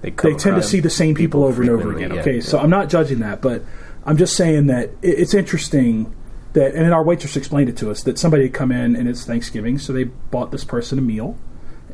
They 0.00 0.10
they 0.10 0.34
tend 0.34 0.56
to 0.56 0.62
see 0.62 0.80
the 0.80 0.90
same 0.90 1.14
people, 1.14 1.42
people 1.42 1.44
over 1.44 1.62
and 1.62 1.70
over 1.70 1.92
again. 1.96 2.12
yeah, 2.12 2.20
Okay, 2.20 2.40
so. 2.40 2.58
I'm 2.58 2.70
not 2.70 2.88
judging 2.88 3.20
that, 3.20 3.40
but 3.40 3.62
I'm 4.04 4.16
just 4.16 4.36
saying 4.36 4.66
that 4.66 4.90
it, 5.02 5.18
it's 5.18 5.34
interesting 5.34 6.14
that, 6.52 6.74
and 6.74 6.84
then 6.84 6.92
our 6.92 7.02
waitress 7.02 7.36
explained 7.36 7.68
it 7.68 7.76
to 7.78 7.90
us 7.90 8.02
that 8.02 8.18
somebody 8.18 8.44
had 8.44 8.54
come 8.54 8.72
in 8.72 8.96
and 8.96 9.08
it's 9.08 9.24
Thanksgiving, 9.24 9.78
so 9.78 9.92
they 9.92 10.04
bought 10.04 10.50
this 10.50 10.64
person 10.64 10.98
a 10.98 11.02
meal, 11.02 11.36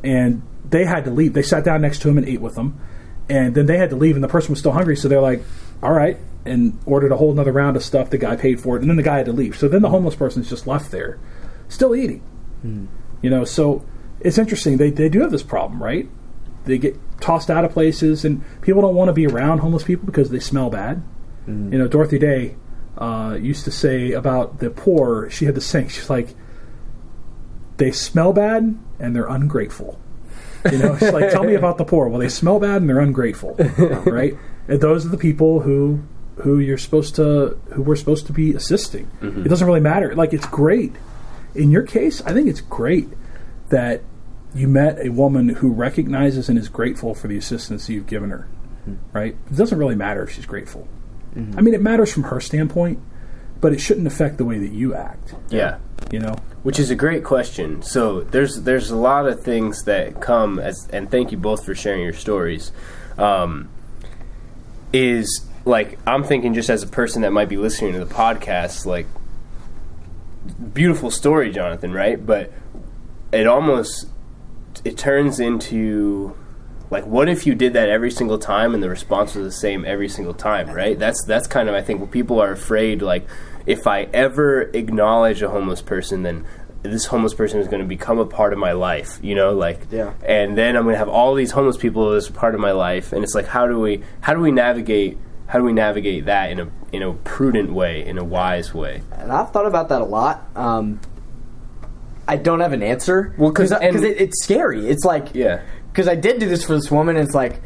and 0.03 0.41
they 0.69 0.85
had 0.85 1.05
to 1.05 1.11
leave. 1.11 1.33
They 1.33 1.41
sat 1.41 1.63
down 1.63 1.81
next 1.81 2.01
to 2.01 2.09
him 2.09 2.17
and 2.17 2.27
ate 2.27 2.41
with 2.41 2.55
them, 2.55 2.79
and 3.29 3.55
then 3.55 3.65
they 3.67 3.77
had 3.77 3.89
to 3.91 3.95
leave, 3.95 4.15
and 4.15 4.23
the 4.23 4.29
person 4.29 4.51
was 4.51 4.59
still 4.59 4.71
hungry, 4.71 4.95
so 4.95 5.07
they're 5.07 5.21
like, 5.21 5.43
"All 5.81 5.93
right," 5.93 6.17
and 6.45 6.77
ordered 6.85 7.11
a 7.11 7.17
whole 7.17 7.31
another 7.31 7.51
round 7.51 7.75
of 7.77 7.83
stuff. 7.83 8.09
The 8.09 8.17
guy 8.17 8.35
paid 8.35 8.59
for 8.59 8.75
it, 8.75 8.81
and 8.81 8.89
then 8.89 8.97
the 8.97 9.03
guy 9.03 9.17
had 9.17 9.25
to 9.27 9.33
leave. 9.33 9.57
So 9.57 9.67
then 9.67 9.81
the 9.81 9.89
homeless 9.89 10.15
person's 10.15 10.49
just 10.49 10.67
left 10.67 10.91
there, 10.91 11.19
still 11.67 11.95
eating. 11.95 12.21
Hmm. 12.61 12.85
You 13.21 13.29
know, 13.29 13.45
so 13.45 13.85
it's 14.19 14.37
interesting. 14.37 14.77
They 14.77 14.91
they 14.91 15.09
do 15.09 15.21
have 15.21 15.31
this 15.31 15.43
problem, 15.43 15.81
right? 15.81 16.09
They 16.65 16.77
get 16.77 16.97
tossed 17.21 17.49
out 17.49 17.65
of 17.65 17.71
places, 17.71 18.25
and 18.25 18.43
people 18.61 18.81
don't 18.81 18.95
want 18.95 19.09
to 19.09 19.13
be 19.13 19.27
around 19.27 19.59
homeless 19.59 19.83
people 19.83 20.05
because 20.05 20.29
they 20.29 20.39
smell 20.39 20.69
bad. 20.69 21.01
Mm-hmm. 21.49 21.73
You 21.73 21.79
know, 21.79 21.87
Dorothy 21.87 22.19
Day 22.19 22.55
uh, 22.97 23.37
used 23.39 23.65
to 23.65 23.71
say 23.71 24.11
about 24.11 24.59
the 24.59 24.69
poor. 24.69 25.29
She 25.29 25.45
had 25.45 25.55
the 25.55 25.61
sing. 25.61 25.87
She's 25.87 26.09
like, 26.09 26.35
they 27.77 27.91
smell 27.91 28.33
bad 28.33 28.77
and 28.99 29.15
they're 29.15 29.27
ungrateful. 29.27 29.99
You 30.69 30.77
know, 30.77 30.97
she's 30.97 31.13
like, 31.13 31.31
tell 31.31 31.45
me 31.45 31.55
about 31.55 31.77
the 31.77 31.85
poor. 31.85 32.09
Well, 32.09 32.19
they 32.19 32.29
smell 32.29 32.59
bad 32.59 32.81
and 32.81 32.89
they're 32.89 32.99
ungrateful, 32.99 33.55
right? 34.05 34.37
And 34.67 34.81
those 34.81 35.05
are 35.05 35.09
the 35.09 35.17
people 35.17 35.61
who 35.61 36.03
who 36.41 36.59
you're 36.59 36.77
supposed 36.77 37.15
to 37.15 37.59
who 37.73 37.81
we're 37.81 37.95
supposed 37.95 38.27
to 38.27 38.33
be 38.33 38.53
assisting. 38.53 39.07
Mm-hmm. 39.21 39.45
It 39.45 39.49
doesn't 39.49 39.65
really 39.65 39.79
matter. 39.79 40.13
Like 40.15 40.33
it's 40.33 40.45
great. 40.47 40.93
In 41.55 41.71
your 41.71 41.83
case, 41.83 42.21
I 42.23 42.33
think 42.33 42.47
it's 42.47 42.61
great 42.61 43.07
that 43.69 44.01
you 44.53 44.67
met 44.67 44.99
a 45.05 45.09
woman 45.09 45.49
who 45.49 45.71
recognizes 45.71 46.49
and 46.49 46.57
is 46.57 46.67
grateful 46.67 47.15
for 47.15 47.27
the 47.27 47.37
assistance 47.37 47.89
you've 47.89 48.07
given 48.07 48.29
her. 48.29 48.47
Mm-hmm. 48.81 49.17
Right? 49.17 49.37
It 49.49 49.55
doesn't 49.55 49.77
really 49.77 49.95
matter 49.95 50.23
if 50.23 50.31
she's 50.31 50.45
grateful. 50.45 50.87
I 51.35 51.61
mean, 51.61 51.73
it 51.73 51.81
matters 51.81 52.11
from 52.11 52.23
her 52.23 52.39
standpoint, 52.39 52.99
but 53.61 53.73
it 53.73 53.79
shouldn't 53.79 54.07
affect 54.07 54.37
the 54.37 54.45
way 54.45 54.57
that 54.57 54.71
you 54.71 54.95
act. 54.95 55.35
Yeah. 55.49 55.77
You 56.11 56.19
know? 56.19 56.35
Which 56.63 56.79
is 56.79 56.89
a 56.89 56.95
great 56.95 57.23
question. 57.23 57.81
So 57.81 58.21
there's 58.21 58.63
there's 58.63 58.89
a 58.89 58.97
lot 58.97 59.27
of 59.27 59.41
things 59.41 59.83
that 59.83 60.21
come 60.21 60.59
as, 60.59 60.87
and 60.91 61.09
thank 61.09 61.31
you 61.31 61.37
both 61.37 61.65
for 61.65 61.75
sharing 61.75 62.01
your 62.03 62.13
stories. 62.13 62.71
Um, 63.17 63.69
is 64.91 65.45
like 65.65 65.99
I'm 66.05 66.23
thinking 66.23 66.53
just 66.53 66.69
as 66.69 66.83
a 66.83 66.87
person 66.87 67.21
that 67.21 67.31
might 67.31 67.49
be 67.49 67.57
listening 67.57 67.93
to 67.93 67.99
the 67.99 68.13
podcast, 68.13 68.85
like 68.85 69.07
beautiful 70.73 71.11
story, 71.11 71.51
Jonathan, 71.51 71.93
right? 71.93 72.23
But 72.23 72.51
it 73.31 73.47
almost 73.47 74.07
it 74.83 74.97
turns 74.97 75.39
into 75.39 76.35
like 76.91 77.05
what 77.05 77.29
if 77.29 77.45
you 77.45 77.53
did 77.55 77.73
that 77.73 77.89
every 77.89 78.11
single 78.11 78.37
time 78.39 78.73
and 78.73 78.81
the 78.83 78.89
response 78.89 79.35
was 79.35 79.45
the 79.45 79.59
same 79.59 79.85
every 79.85 80.09
single 80.09 80.33
time 80.33 80.69
right 80.69 80.97
that's 80.99 81.23
that's 81.25 81.47
kind 81.47 81.69
of 81.69 81.75
i 81.75 81.81
think 81.81 81.99
what 81.99 82.11
people 82.11 82.39
are 82.41 82.51
afraid 82.51 83.01
like 83.01 83.27
if 83.65 83.85
i 83.87 84.03
ever 84.13 84.63
acknowledge 84.73 85.41
a 85.41 85.49
homeless 85.49 85.81
person 85.81 86.23
then 86.23 86.45
this 86.81 87.05
homeless 87.07 87.33
person 87.33 87.59
is 87.59 87.67
going 87.67 87.81
to 87.81 87.87
become 87.87 88.17
a 88.19 88.25
part 88.25 88.53
of 88.53 88.59
my 88.59 88.71
life 88.71 89.19
you 89.21 89.35
know 89.35 89.53
like 89.53 89.79
Yeah. 89.91 90.13
and 90.25 90.57
then 90.57 90.75
i'm 90.75 90.83
going 90.83 90.93
to 90.95 90.99
have 90.99 91.09
all 91.09 91.35
these 91.35 91.51
homeless 91.51 91.77
people 91.77 92.11
as 92.13 92.29
a 92.29 92.31
part 92.31 92.55
of 92.55 92.61
my 92.61 92.71
life 92.71 93.11
and 93.13 93.23
it's 93.23 93.35
like 93.35 93.47
how 93.47 93.67
do 93.67 93.79
we 93.79 94.01
how 94.21 94.33
do 94.33 94.39
we 94.39 94.51
navigate 94.51 95.17
how 95.47 95.59
do 95.59 95.65
we 95.65 95.73
navigate 95.73 96.25
that 96.25 96.51
in 96.51 96.59
a 96.59 96.67
in 96.91 97.03
a 97.03 97.13
prudent 97.13 97.71
way 97.73 98.05
in 98.05 98.17
a 98.17 98.23
wise 98.23 98.73
way 98.73 99.01
And 99.11 99.31
I've 99.31 99.51
thought 99.51 99.65
about 99.65 99.89
that 99.89 100.01
a 100.01 100.05
lot. 100.05 100.47
Um, 100.55 100.99
I 102.27 102.35
don't 102.35 102.59
have 102.59 102.73
an 102.73 102.83
answer. 102.83 103.33
Well, 103.39 103.49
because 103.51 103.71
it, 103.71 103.81
it's 103.81 104.43
scary. 104.43 104.87
It's 104.87 105.03
like 105.03 105.29
yeah 105.33 105.61
because 105.99 106.07
I 106.07 106.15
did 106.15 106.39
do 106.39 106.47
this 106.47 106.63
for 106.63 106.75
this 106.75 106.89
woman, 106.89 107.17
and 107.17 107.25
it's 107.25 107.35
like, 107.35 107.59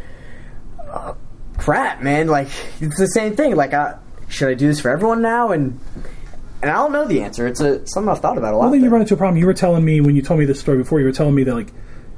uh, 0.90 1.14
crap, 1.60 2.02
man. 2.02 2.26
Like 2.26 2.48
it's 2.82 2.98
the 2.98 3.06
same 3.06 3.36
thing. 3.36 3.56
Like, 3.56 3.76
I, 3.76 4.00
should 4.28 4.50
I 4.50 4.56
do 4.56 4.66
this 4.66 4.80
for 4.80 4.90
everyone 4.90 5.22
now? 5.22 5.52
And 5.52 5.80
and 6.64 6.72
I 6.72 6.74
don't 6.74 6.92
know 6.92 7.06
the 7.06 7.22
answer. 7.22 7.46
It's 7.46 7.60
a 7.60 7.86
something 7.86 8.10
I've 8.10 8.22
thought 8.22 8.40
about 8.40 8.56
a 8.56 8.58
lot. 8.58 8.64
Well, 8.64 8.72
then 8.72 8.82
you 8.84 8.90
run 8.90 9.02
into 9.02 9.14
a 9.14 9.18
problem. 9.18 9.38
You 9.38 9.46
were 9.46 9.54
telling 9.54 9.86
me 9.86 10.02
when 10.02 10.16
you 10.16 10.24
told 10.24 10.40
me 10.40 10.48
this 10.48 10.60
story 10.60 10.80
before. 10.80 11.00
You 11.00 11.06
were 11.06 11.12
telling 11.12 11.36
me 11.36 11.44
that 11.44 11.54
like 11.54 11.68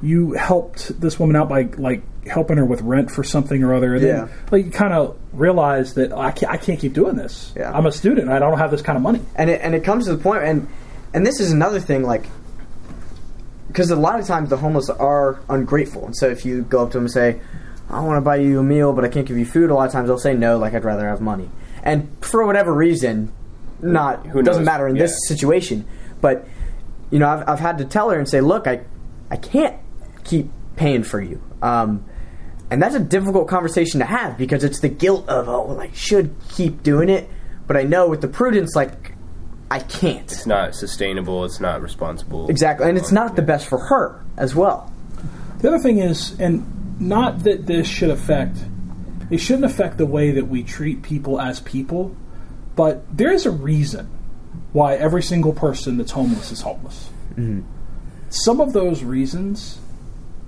you 0.00 0.32
helped 0.32 0.98
this 0.98 1.20
woman 1.20 1.36
out 1.36 1.50
by 1.50 1.64
like 1.76 2.02
helping 2.26 2.56
her 2.56 2.64
with 2.64 2.80
rent 2.80 3.10
for 3.10 3.22
something 3.22 3.62
or 3.62 3.74
other. 3.74 3.94
And 3.94 4.02
Yeah. 4.02 4.24
Then, 4.24 4.30
like 4.50 4.64
you 4.64 4.70
kind 4.70 4.94
of 4.94 5.18
realized 5.34 5.96
that 5.96 6.14
I 6.14 6.30
can't, 6.30 6.50
I 6.50 6.56
can't 6.56 6.80
keep 6.80 6.94
doing 6.94 7.16
this. 7.16 7.52
Yeah. 7.54 7.76
I'm 7.76 7.84
a 7.84 7.92
student. 7.92 8.30
I 8.30 8.38
don't 8.38 8.56
have 8.56 8.70
this 8.70 8.80
kind 8.80 8.96
of 8.96 9.02
money. 9.02 9.20
and 9.34 9.50
it 9.50 9.60
and 9.60 9.74
it 9.74 9.84
comes 9.84 10.06
to 10.06 10.16
the 10.16 10.22
point 10.22 10.44
and 10.44 10.66
and 11.12 11.26
this 11.26 11.40
is 11.40 11.52
another 11.52 11.78
thing 11.78 12.04
like 12.04 12.24
because 13.68 13.90
a 13.90 13.96
lot 13.96 14.18
of 14.20 14.26
times 14.26 14.50
the 14.50 14.56
homeless 14.56 14.88
are 14.90 15.40
ungrateful. 15.48 16.06
And 16.06 16.16
so 16.16 16.28
if 16.28 16.44
you 16.44 16.62
go 16.62 16.82
up 16.82 16.90
to 16.90 16.98
them 16.98 17.04
and 17.04 17.12
say 17.12 17.40
i 17.88 18.00
want 18.00 18.16
to 18.16 18.20
buy 18.20 18.34
you 18.36 18.58
a 18.58 18.62
meal 18.64 18.92
but 18.92 19.04
i 19.04 19.08
can't 19.08 19.26
give 19.28 19.38
you 19.38 19.46
food 19.46 19.70
a 19.70 19.74
lot 19.74 19.86
of 19.86 19.92
times 19.92 20.08
they'll 20.08 20.18
say 20.18 20.34
no 20.34 20.58
like 20.58 20.74
i'd 20.74 20.84
rather 20.84 21.08
have 21.08 21.20
money. 21.20 21.48
And 21.84 22.08
for 22.20 22.44
whatever 22.44 22.72
reason 22.74 23.32
not 23.80 24.26
Who 24.26 24.42
doesn't 24.42 24.62
knows? 24.62 24.66
matter 24.66 24.88
in 24.88 24.96
this 24.96 25.16
situation. 25.28 25.86
But 26.20 26.48
you 27.10 27.18
know 27.20 27.28
I've, 27.28 27.48
I've 27.48 27.60
had 27.60 27.78
to 27.78 27.84
tell 27.84 28.10
her 28.10 28.18
and 28.18 28.28
say 28.28 28.40
look 28.40 28.66
i 28.66 28.80
i 29.30 29.36
can't 29.36 29.76
keep 30.24 30.50
paying 30.76 31.02
for 31.04 31.20
you. 31.20 31.40
Um 31.62 32.04
and 32.70 32.82
that's 32.82 32.96
a 32.96 33.00
difficult 33.00 33.46
conversation 33.46 34.00
to 34.00 34.06
have 34.06 34.36
because 34.36 34.64
it's 34.64 34.80
the 34.80 34.88
guilt 34.88 35.28
of 35.28 35.48
oh 35.48 35.66
well 35.66 35.80
i 35.80 35.90
should 35.92 36.34
keep 36.50 36.82
doing 36.82 37.08
it. 37.08 37.28
But 37.68 37.76
i 37.76 37.82
know 37.84 38.08
with 38.08 38.20
the 38.20 38.28
prudence 38.28 38.74
like 38.74 39.12
i 39.70 39.78
can't 39.80 40.30
it's 40.32 40.46
not 40.46 40.74
sustainable 40.74 41.44
it's 41.44 41.60
not 41.60 41.82
responsible 41.82 42.48
exactly 42.48 42.88
and 42.88 42.96
it's 42.96 43.12
not 43.12 43.36
the 43.36 43.42
best 43.42 43.66
for 43.68 43.78
her 43.78 44.24
as 44.36 44.54
well 44.54 44.92
The 45.60 45.68
other 45.68 45.78
thing 45.78 45.98
is, 45.98 46.38
and 46.38 46.62
not 47.00 47.44
that 47.44 47.66
this 47.66 47.86
should 47.88 48.10
affect, 48.10 48.58
it 49.30 49.38
shouldn't 49.38 49.64
affect 49.64 49.96
the 49.96 50.04
way 50.04 50.30
that 50.32 50.48
we 50.48 50.62
treat 50.62 51.00
people 51.02 51.40
as 51.40 51.60
people, 51.60 52.14
but 52.76 53.00
there 53.16 53.32
is 53.32 53.46
a 53.46 53.50
reason 53.50 54.06
why 54.72 54.94
every 54.96 55.22
single 55.22 55.54
person 55.54 55.96
that's 55.96 56.12
homeless 56.12 56.52
is 56.52 56.60
homeless. 56.60 57.08
Some 58.28 58.60
of 58.60 58.72
those 58.74 59.02
reasons 59.02 59.78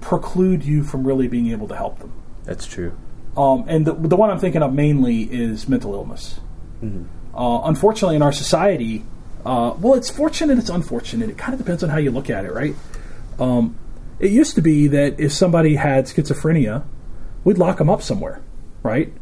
preclude 0.02 0.62
you 0.62 0.84
from 0.84 1.06
really 1.06 1.26
being 1.26 1.50
able 1.50 1.68
to 1.68 1.76
help 1.76 1.98
them. 2.00 2.12
that's 2.44 2.66
true 2.66 2.92
Um, 3.37 3.64
and 3.66 3.87
the, 3.87 3.94
the 3.94 4.16
one 4.16 4.28
I'm 4.30 4.38
thinking 4.38 4.62
of 4.62 4.72
mainly 4.75 5.22
is 5.22 5.68
mental 5.68 5.94
illness. 5.94 6.38
Uh, 7.38 7.61
unfortunately, 7.66 8.16
in 8.16 8.23
our 8.23 8.33
society, 8.33 9.04
uh, 9.47 9.73
well, 9.78 9.95
it's 9.95 10.11
fortunate, 10.11 10.59
it's 10.59 10.71
unfortunate. 10.71 11.30
It 11.30 11.38
kind 11.38 11.54
of 11.54 11.61
depends 11.61 11.85
on 11.85 11.88
how 11.88 11.99
you 11.99 12.11
look 12.11 12.28
at 12.28 12.45
it, 12.45 12.52
right? 12.52 12.75
Um, 13.38 13.78
it 14.18 14.33
used 14.33 14.57
to 14.57 14.61
be 14.61 14.88
that 14.88 15.21
if 15.21 15.33
somebody 15.33 15.76
had 15.76 16.07
schizophrenia, 16.07 16.85
we'd 17.45 17.57
lock 17.57 17.78
them 17.78 17.88
up 17.88 18.02
somewhere, 18.02 18.42
right? 18.83 19.12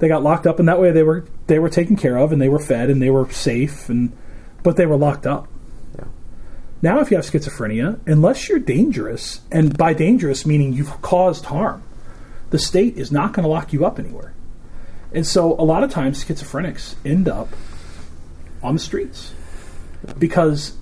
They 0.00 0.08
got 0.08 0.22
locked 0.22 0.46
up, 0.46 0.58
and 0.58 0.68
that 0.68 0.78
way 0.78 0.90
they 0.90 1.02
were 1.02 1.24
they 1.46 1.58
were 1.58 1.70
taken 1.70 1.96
care 1.96 2.18
of, 2.18 2.30
and 2.30 2.42
they 2.42 2.48
were 2.50 2.58
fed, 2.58 2.90
and 2.90 3.00
they 3.00 3.08
were 3.08 3.30
safe, 3.30 3.88
and 3.88 4.12
but 4.62 4.76
they 4.76 4.84
were 4.84 4.96
locked 4.96 5.26
up. 5.26 5.48
Now, 6.82 6.98
if 6.98 7.10
you 7.10 7.16
have 7.16 7.24
schizophrenia, 7.24 8.00
unless 8.06 8.48
you're 8.48 8.58
dangerous, 8.58 9.40
and 9.50 9.78
by 9.78 9.94
dangerous 9.94 10.44
meaning 10.44 10.72
you've 10.72 11.00
caused 11.00 11.46
harm, 11.46 11.84
the 12.50 12.58
state 12.58 12.98
is 12.98 13.12
not 13.12 13.32
going 13.32 13.44
to 13.44 13.48
lock 13.48 13.72
you 13.72 13.86
up 13.86 13.98
anywhere. 14.00 14.34
And 15.14 15.26
so 15.26 15.52
a 15.54 15.64
lot 15.64 15.82
of 15.82 15.90
times 15.90 16.24
schizophrenics 16.24 16.94
end 17.04 17.28
up 17.28 17.48
on 18.62 18.74
the 18.74 18.80
streets 18.80 19.34
because 20.18 20.76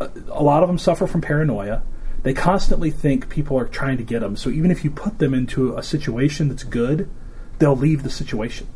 a, 0.00 0.10
a 0.28 0.42
lot 0.42 0.62
of 0.62 0.68
them 0.68 0.78
suffer 0.78 1.06
from 1.06 1.20
paranoia. 1.20 1.82
They 2.22 2.32
constantly 2.32 2.90
think 2.90 3.28
people 3.28 3.58
are 3.58 3.66
trying 3.66 3.98
to 3.98 4.02
get 4.02 4.20
them. 4.20 4.36
So 4.36 4.48
even 4.48 4.70
if 4.70 4.84
you 4.84 4.90
put 4.90 5.18
them 5.18 5.34
into 5.34 5.76
a 5.76 5.82
situation 5.82 6.48
that's 6.48 6.64
good, 6.64 7.10
they'll 7.58 7.76
leave 7.76 8.02
the 8.02 8.10
situation. 8.10 8.66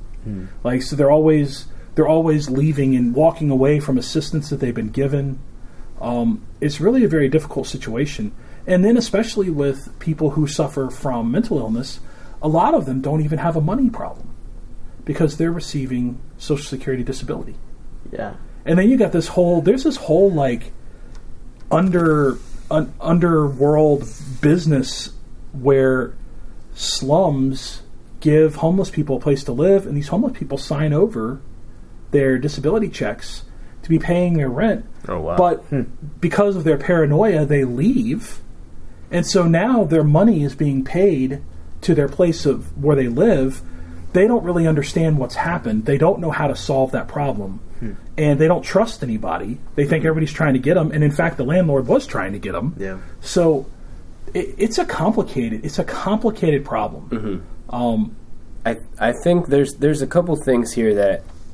Like 0.62 0.82
so 0.82 0.96
they're 0.96 1.10
always 1.10 1.66
they're 1.94 2.08
always 2.08 2.50
leaving 2.50 2.94
and 2.94 3.14
walking 3.14 3.50
away 3.50 3.80
from 3.80 3.96
assistance 3.96 4.50
that 4.50 4.60
they've 4.60 4.74
been 4.74 4.90
given. 4.90 5.38
Um, 6.00 6.46
it's 6.60 6.80
really 6.80 7.02
a 7.02 7.08
very 7.08 7.28
difficult 7.28 7.66
situation. 7.66 8.32
And 8.66 8.84
then, 8.84 8.96
especially 8.96 9.50
with 9.50 9.98
people 9.98 10.30
who 10.30 10.46
suffer 10.46 10.90
from 10.90 11.30
mental 11.32 11.58
illness, 11.58 11.98
a 12.42 12.46
lot 12.46 12.74
of 12.74 12.84
them 12.84 13.00
don't 13.00 13.22
even 13.22 13.38
have 13.38 13.56
a 13.56 13.60
money 13.60 13.88
problem 13.90 14.34
because 15.08 15.38
they're 15.38 15.50
receiving 15.50 16.20
Social 16.36 16.66
Security 16.66 17.02
disability. 17.02 17.56
yeah 18.12 18.34
And 18.66 18.78
then 18.78 18.90
you 18.90 18.98
got 18.98 19.10
this 19.10 19.28
whole 19.28 19.62
there's 19.62 19.82
this 19.82 19.96
whole 19.96 20.30
like 20.30 20.70
under 21.70 22.36
un, 22.70 22.92
underworld 23.00 24.06
business 24.42 25.14
where 25.52 26.14
slums 26.74 27.80
give 28.20 28.56
homeless 28.56 28.90
people 28.90 29.16
a 29.16 29.20
place 29.20 29.44
to 29.44 29.52
live 29.52 29.86
and 29.86 29.96
these 29.96 30.08
homeless 30.08 30.36
people 30.36 30.58
sign 30.58 30.92
over 30.92 31.40
their 32.10 32.36
disability 32.36 32.90
checks 32.90 33.44
to 33.82 33.88
be 33.88 33.98
paying 33.98 34.34
their 34.34 34.50
rent. 34.50 34.84
Oh, 35.08 35.20
wow. 35.20 35.36
But 35.36 35.60
hmm. 35.70 35.84
because 36.20 36.54
of 36.54 36.64
their 36.64 36.76
paranoia 36.76 37.46
they 37.46 37.64
leave 37.64 38.42
and 39.10 39.26
so 39.26 39.44
now 39.44 39.84
their 39.84 40.04
money 40.04 40.42
is 40.42 40.54
being 40.54 40.84
paid 40.84 41.40
to 41.80 41.94
their 41.94 42.08
place 42.10 42.44
of 42.44 42.76
where 42.76 42.94
they 42.94 43.08
live. 43.08 43.62
They 44.12 44.26
don't 44.26 44.44
really 44.44 44.66
understand 44.66 45.18
what's 45.18 45.34
happened. 45.34 45.84
They 45.84 45.98
don't 45.98 46.20
know 46.20 46.30
how 46.30 46.48
to 46.48 46.56
solve 46.56 46.92
that 46.92 47.08
problem. 47.08 47.60
And 48.16 48.40
they 48.40 48.48
don't 48.48 48.62
trust 48.62 49.04
anybody. 49.04 49.58
They 49.76 49.86
think 49.86 50.04
everybody's 50.04 50.32
trying 50.32 50.54
to 50.54 50.58
get 50.58 50.74
them. 50.74 50.90
And 50.90 51.04
in 51.04 51.12
fact, 51.12 51.36
the 51.36 51.44
landlord 51.44 51.86
was 51.86 52.06
trying 52.06 52.32
to 52.32 52.38
get 52.40 52.52
them. 52.52 52.74
Yeah. 52.76 52.98
So 53.20 53.66
it, 54.34 54.54
it's 54.58 54.78
a 54.78 54.84
complicated, 54.84 55.64
it's 55.64 55.78
a 55.78 55.84
complicated 55.84 56.64
problem. 56.64 57.46
Um, 57.68 58.16
I 58.66 58.78
I 58.98 59.12
think 59.12 59.46
there's 59.46 59.74
there's 59.74 60.02
a 60.02 60.06
couple 60.06 60.34
things 60.36 60.72
here 60.72 60.94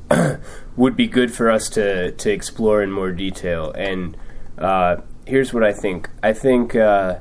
that 0.09 0.39
would 0.75 0.95
be 0.95 1.07
good 1.07 1.31
for 1.33 1.49
us 1.49 1.69
to 1.69 2.11
to 2.11 2.31
explore 2.31 2.81
in 2.81 2.91
more 2.91 3.11
detail. 3.11 3.71
And 3.71 4.17
uh, 4.57 4.97
here's 5.25 5.53
what 5.53 5.63
I 5.63 5.73
think. 5.73 6.09
I 6.23 6.33
think 6.33 6.75
uh, 6.75 7.19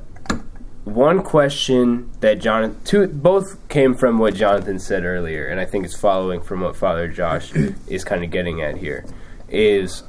one 0.85 1.23
question 1.23 2.11
that 2.21 2.41
Jonathan 2.41 2.79
two 2.85 3.07
both 3.07 3.69
came 3.69 3.95
from 3.95 4.19
what 4.19 4.35
Jonathan 4.35 4.79
said 4.79 5.05
earlier, 5.05 5.47
and 5.47 5.59
I 5.59 5.65
think 5.65 5.85
it's 5.85 5.97
following 5.97 6.43
from 6.43 6.61
what 6.61 6.77
Father 6.77 7.09
Josh 7.09 7.53
is 7.87 8.05
kind 8.05 8.23
of 8.23 8.31
getting 8.31 8.61
at 8.61 8.77
here. 8.77 9.05
Is 9.49 10.03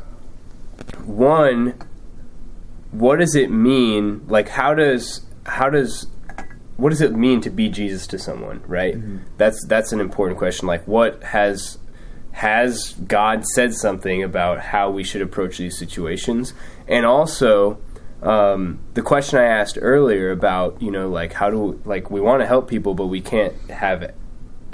one, 1.06 1.76
what 2.92 3.20
does 3.20 3.36
it 3.36 3.52
mean? 3.52 4.26
Like, 4.28 4.50
how 4.50 4.74
does 4.74 5.22
how 5.46 5.70
does 5.70 6.08
what 6.78 6.90
does 6.90 7.02
it 7.02 7.14
mean 7.14 7.40
to 7.42 7.50
be 7.50 7.70
Jesus 7.70 8.06
to 8.08 8.20
someone? 8.20 8.62
Right. 8.68 8.96
Mm-hmm. 8.96 9.18
That's 9.38 9.66
that's 9.68 9.94
an 9.94 10.02
important 10.02 10.38
question. 10.38 10.68
Like, 10.68 10.86
what 10.88 11.24
has 11.24 11.78
has 12.32 12.94
God 13.08 13.46
said 13.46 13.74
something 13.74 14.22
about 14.22 14.60
how 14.60 14.92
we 14.92 15.06
should 15.06 15.22
approach 15.22 15.58
these 15.58 15.78
situations? 15.78 16.54
And 16.86 17.06
also, 17.06 17.80
um, 18.26 18.80
the 18.96 19.02
question 19.02 19.40
I 19.40 19.46
asked 19.46 19.78
earlier 19.82 20.32
about 20.32 20.82
you 20.82 20.92
know 20.92 21.10
like 21.10 21.34
how 21.34 21.50
do 21.50 21.80
like 21.86 22.10
we 22.10 22.20
want 22.20 22.42
to 22.42 22.48
help 22.48 22.68
people, 22.68 22.94
but 22.94 23.06
we 23.08 23.22
can't 23.22 23.54
have 23.70 24.14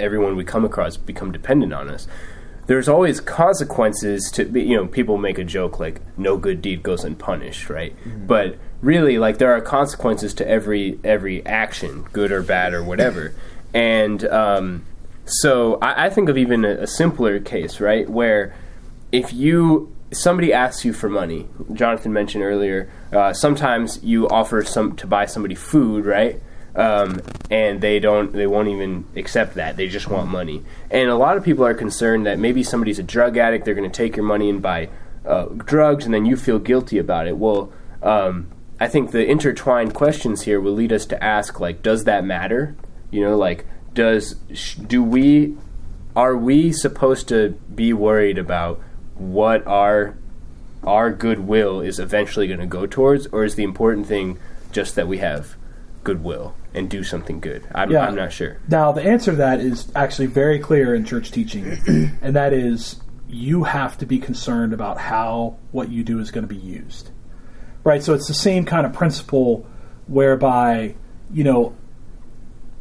everyone 0.00 0.36
we 0.36 0.44
come 0.44 0.64
across 0.64 0.96
become 0.96 1.30
dependent 1.32 1.72
on 1.72 1.88
us. 1.88 2.08
There's 2.66 2.88
always 2.88 3.20
consequences 3.20 4.30
to 4.32 4.44
be, 4.44 4.62
you 4.62 4.76
know, 4.76 4.86
people 4.86 5.18
make 5.18 5.36
a 5.38 5.44
joke 5.44 5.78
like 5.78 6.00
no 6.16 6.36
good 6.36 6.62
deed 6.62 6.82
goes 6.82 7.04
unpunished, 7.04 7.68
right? 7.68 7.94
But 8.26 8.56
really 8.80 9.18
like 9.18 9.38
there 9.38 9.52
are 9.52 9.60
consequences 9.60 10.32
to 10.34 10.48
every 10.48 10.98
every 11.04 11.44
action, 11.44 12.06
good 12.12 12.32
or 12.32 12.42
bad 12.42 12.72
or 12.72 12.82
whatever. 12.82 13.34
and 13.74 14.24
um, 14.26 14.84
so 15.24 15.78
I, 15.82 16.06
I 16.06 16.10
think 16.10 16.28
of 16.28 16.38
even 16.38 16.64
a, 16.64 16.82
a 16.82 16.86
simpler 16.86 17.38
case, 17.38 17.80
right, 17.80 18.08
where 18.08 18.54
if 19.10 19.32
you 19.32 19.91
somebody 20.12 20.52
asks 20.52 20.84
you 20.84 20.92
for 20.92 21.08
money, 21.08 21.48
Jonathan 21.72 22.12
mentioned 22.12 22.44
earlier, 22.44 22.90
uh, 23.12 23.32
sometimes 23.32 24.02
you 24.02 24.28
offer 24.28 24.62
some 24.62 24.96
to 24.96 25.06
buy 25.06 25.26
somebody 25.26 25.54
food, 25.54 26.04
right? 26.04 26.40
Um, 26.74 27.20
and 27.50 27.80
they 27.80 28.00
don't, 28.00 28.32
they 28.32 28.46
won't 28.46 28.68
even 28.68 29.04
accept 29.14 29.54
that. 29.54 29.76
They 29.76 29.88
just 29.88 30.08
want 30.08 30.30
money. 30.30 30.62
And 30.90 31.10
a 31.10 31.16
lot 31.16 31.36
of 31.36 31.44
people 31.44 31.66
are 31.66 31.74
concerned 31.74 32.26
that 32.26 32.38
maybe 32.38 32.62
somebody's 32.62 32.98
a 32.98 33.02
drug 33.02 33.36
addict. 33.36 33.64
They're 33.64 33.74
going 33.74 33.90
to 33.90 33.96
take 33.96 34.16
your 34.16 34.24
money 34.24 34.48
and 34.48 34.62
buy 34.62 34.88
uh, 35.26 35.46
drugs, 35.46 36.04
and 36.06 36.14
then 36.14 36.24
you 36.24 36.36
feel 36.36 36.58
guilty 36.58 36.98
about 36.98 37.26
it. 37.26 37.36
Well, 37.36 37.72
um, 38.02 38.48
I 38.80 38.88
think 38.88 39.10
the 39.10 39.24
intertwined 39.24 39.94
questions 39.94 40.42
here 40.42 40.60
will 40.60 40.72
lead 40.72 40.92
us 40.92 41.06
to 41.06 41.22
ask, 41.22 41.60
like, 41.60 41.82
does 41.82 42.04
that 42.04 42.24
matter? 42.24 42.74
You 43.10 43.20
know, 43.20 43.36
like, 43.36 43.66
does 43.94 44.34
do 44.86 45.02
we 45.02 45.56
are 46.16 46.36
we 46.36 46.72
supposed 46.72 47.28
to 47.28 47.50
be 47.74 47.92
worried 47.92 48.38
about 48.38 48.80
what 49.30 49.66
our 49.66 50.16
our 50.84 51.12
goodwill 51.12 51.80
is 51.80 52.00
eventually 52.00 52.48
going 52.48 52.60
to 52.60 52.66
go 52.66 52.86
towards, 52.86 53.26
or 53.28 53.44
is 53.44 53.54
the 53.54 53.62
important 53.62 54.06
thing 54.06 54.38
just 54.72 54.96
that 54.96 55.06
we 55.06 55.18
have 55.18 55.54
goodwill 56.02 56.54
and 56.74 56.90
do 56.90 57.04
something 57.04 57.38
good? 57.38 57.64
I'm, 57.72 57.90
Yeah. 57.90 58.06
I'm 58.06 58.16
not 58.16 58.32
sure. 58.32 58.58
Now, 58.68 58.90
the 58.90 59.02
answer 59.02 59.30
to 59.30 59.36
that 59.36 59.60
is 59.60 59.92
actually 59.94 60.26
very 60.26 60.58
clear 60.58 60.94
in 60.94 61.04
church 61.04 61.30
teaching, 61.30 61.78
and 62.20 62.34
that 62.34 62.52
is 62.52 63.00
you 63.28 63.64
have 63.64 63.96
to 63.98 64.06
be 64.06 64.18
concerned 64.18 64.72
about 64.72 64.98
how 64.98 65.56
what 65.70 65.88
you 65.88 66.02
do 66.04 66.18
is 66.18 66.30
going 66.30 66.46
to 66.46 66.52
be 66.52 66.60
used. 66.60 67.10
Right? 67.84 68.02
So 68.02 68.14
it's 68.14 68.28
the 68.28 68.34
same 68.34 68.64
kind 68.64 68.84
of 68.84 68.92
principle 68.92 69.66
whereby, 70.06 70.94
you 71.32 71.44
know, 71.44 71.74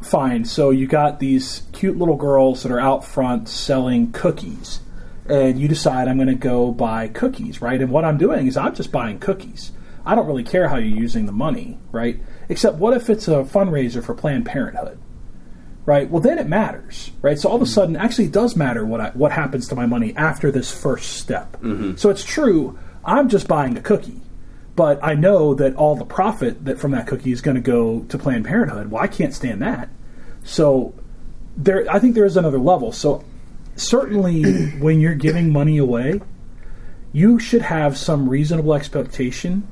fine, 0.02 0.46
so 0.46 0.70
you 0.72 0.88
got 0.88 1.20
these 1.20 1.64
cute 1.72 1.98
little 1.98 2.18
girls 2.18 2.64
that 2.64 2.72
are 2.72 2.80
out 2.80 3.06
front 3.06 3.48
selling 3.48 4.12
cookies, 4.12 4.82
and 5.32 5.60
you 5.60 5.68
decide 5.68 6.08
I'm 6.08 6.18
going 6.18 6.28
to 6.28 6.36
go 6.36 6.72
buy 6.72 7.08
cookies, 7.08 7.62
right? 7.62 7.82
And 7.82 7.92
what 7.92 8.06
I'm 8.06 8.18
doing 8.18 8.48
is 8.48 8.58
I'm 8.58 8.76
just 8.76 8.92
buying 8.92 9.20
cookies. 9.20 9.72
I 10.06 10.16
don't 10.16 10.28
really 10.28 10.44
care 10.44 10.68
how 10.68 10.78
you're 10.78 11.00
using 11.00 11.26
the 11.26 11.32
money, 11.32 11.78
right? 11.92 12.20
Except 12.50 12.78
what 12.78 12.96
if 12.96 13.10
it's 13.10 13.28
a 13.28 13.44
fundraiser 13.44 14.04
for 14.04 14.16
Planned 14.16 14.46
Parenthood? 14.46 15.00
right? 15.86 16.10
Well, 16.10 16.22
then 16.22 16.38
it 16.38 16.48
matters, 16.48 17.12
right? 17.22 17.40
So 17.40 17.50
all 17.50 17.56
of 17.56 17.62
a 17.62 17.66
mm-hmm. 17.66 17.74
sudden, 17.74 17.96
actually, 17.96 18.26
it 18.26 18.32
does 18.32 18.56
matter 18.56 18.86
what 18.86 19.02
I, 19.02 19.10
what 19.10 19.32
happens 19.32 19.68
to 19.70 19.76
my 19.76 19.86
money 19.86 20.16
after 20.16 20.52
this 20.52 20.72
first 20.72 21.18
step. 21.18 21.54
Mm-hmm. 21.54 21.96
So 21.96 22.10
it's 22.10 22.24
true. 22.24 22.78
I'm 23.04 23.30
just 23.30 23.48
buying 23.48 23.78
a 23.78 23.82
cookie, 23.82 24.22
but 24.76 25.04
I 25.04 25.16
know 25.16 25.56
that 25.56 25.76
all 25.76 25.96
the 25.96 26.06
profit 26.06 26.66
that 26.66 26.80
from 26.80 26.92
that 26.92 27.08
cookie 27.08 27.32
is 27.32 27.42
going 27.42 27.56
to 27.56 27.62
go 27.62 28.02
to 28.02 28.18
Planned 28.18 28.46
Parenthood. 28.46 28.92
Well, 28.92 29.02
I 29.02 29.08
can't 29.08 29.34
stand 29.34 29.62
that. 29.62 29.90
So 30.44 30.94
there, 31.58 31.86
I 31.90 32.00
think 32.00 32.16
there 32.16 32.26
is 32.26 32.38
another 32.38 32.60
level. 32.60 32.92
So 32.92 33.24
certainly, 33.76 34.70
when 34.80 35.00
you're 35.00 35.16
giving 35.16 35.52
money 35.52 35.78
away, 35.78 36.22
you 37.14 37.40
should 37.40 37.62
have 37.62 37.98
some 37.98 38.30
reasonable 38.30 38.74
expectation 38.74 39.68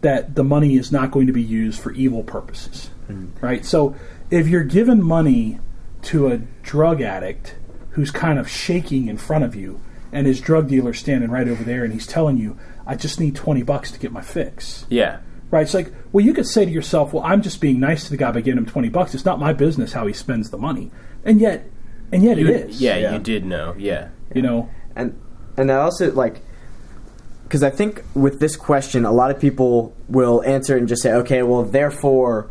that 0.00 0.34
the 0.34 0.44
money 0.44 0.76
is 0.76 0.92
not 0.92 1.10
going 1.10 1.26
to 1.26 1.32
be 1.32 1.42
used 1.42 1.80
for 1.80 1.92
evil 1.92 2.22
purposes, 2.22 2.90
hmm. 3.06 3.26
right? 3.40 3.64
So 3.64 3.94
if 4.30 4.48
you're 4.48 4.64
given 4.64 5.02
money 5.02 5.58
to 6.02 6.28
a 6.28 6.38
drug 6.62 7.00
addict 7.00 7.56
who's 7.90 8.10
kind 8.10 8.38
of 8.38 8.48
shaking 8.48 9.08
in 9.08 9.16
front 9.16 9.44
of 9.44 9.54
you, 9.54 9.80
and 10.12 10.26
his 10.26 10.40
drug 10.40 10.68
dealer 10.68 10.92
standing 10.92 11.30
right 11.30 11.48
over 11.48 11.64
there, 11.64 11.84
and 11.84 11.92
he's 11.92 12.06
telling 12.06 12.36
you, 12.36 12.56
"I 12.86 12.94
just 12.94 13.18
need 13.20 13.34
twenty 13.34 13.62
bucks 13.62 13.90
to 13.90 13.98
get 13.98 14.12
my 14.12 14.22
fix," 14.22 14.86
Yeah. 14.88 15.18
right? 15.50 15.62
It's 15.62 15.74
like, 15.74 15.92
well, 16.12 16.24
you 16.24 16.32
could 16.32 16.46
say 16.46 16.64
to 16.64 16.70
yourself, 16.70 17.12
"Well, 17.12 17.24
I'm 17.24 17.42
just 17.42 17.60
being 17.60 17.80
nice 17.80 18.04
to 18.04 18.10
the 18.10 18.16
guy 18.16 18.30
by 18.30 18.40
giving 18.40 18.58
him 18.58 18.66
twenty 18.66 18.88
bucks. 18.88 19.14
It's 19.14 19.24
not 19.24 19.40
my 19.40 19.52
business 19.52 19.92
how 19.92 20.06
he 20.06 20.12
spends 20.12 20.50
the 20.50 20.58
money," 20.58 20.90
and 21.24 21.40
yet, 21.40 21.68
and 22.12 22.22
yet 22.22 22.38
You, 22.38 22.48
it 22.48 22.70
is. 22.70 22.80
yeah, 22.80 22.96
Yeah. 22.96 23.12
you 23.14 23.18
did 23.18 23.44
know. 23.44 23.74
Yeah. 23.78 24.08
you 24.34 24.42
know. 24.42 24.68
and 24.94 25.18
and 25.56 25.70
I 25.72 25.76
also 25.76 26.12
like 26.12 26.42
because 27.44 27.62
I 27.62 27.70
think 27.70 28.02
with 28.14 28.40
this 28.40 28.56
question, 28.56 29.04
a 29.04 29.12
lot 29.12 29.30
of 29.30 29.40
people 29.40 29.94
will 30.08 30.42
answer 30.44 30.76
and 30.76 30.88
just 30.88 31.02
say, 31.02 31.12
"Okay, 31.12 31.42
well, 31.44 31.62
therefore, 31.62 32.50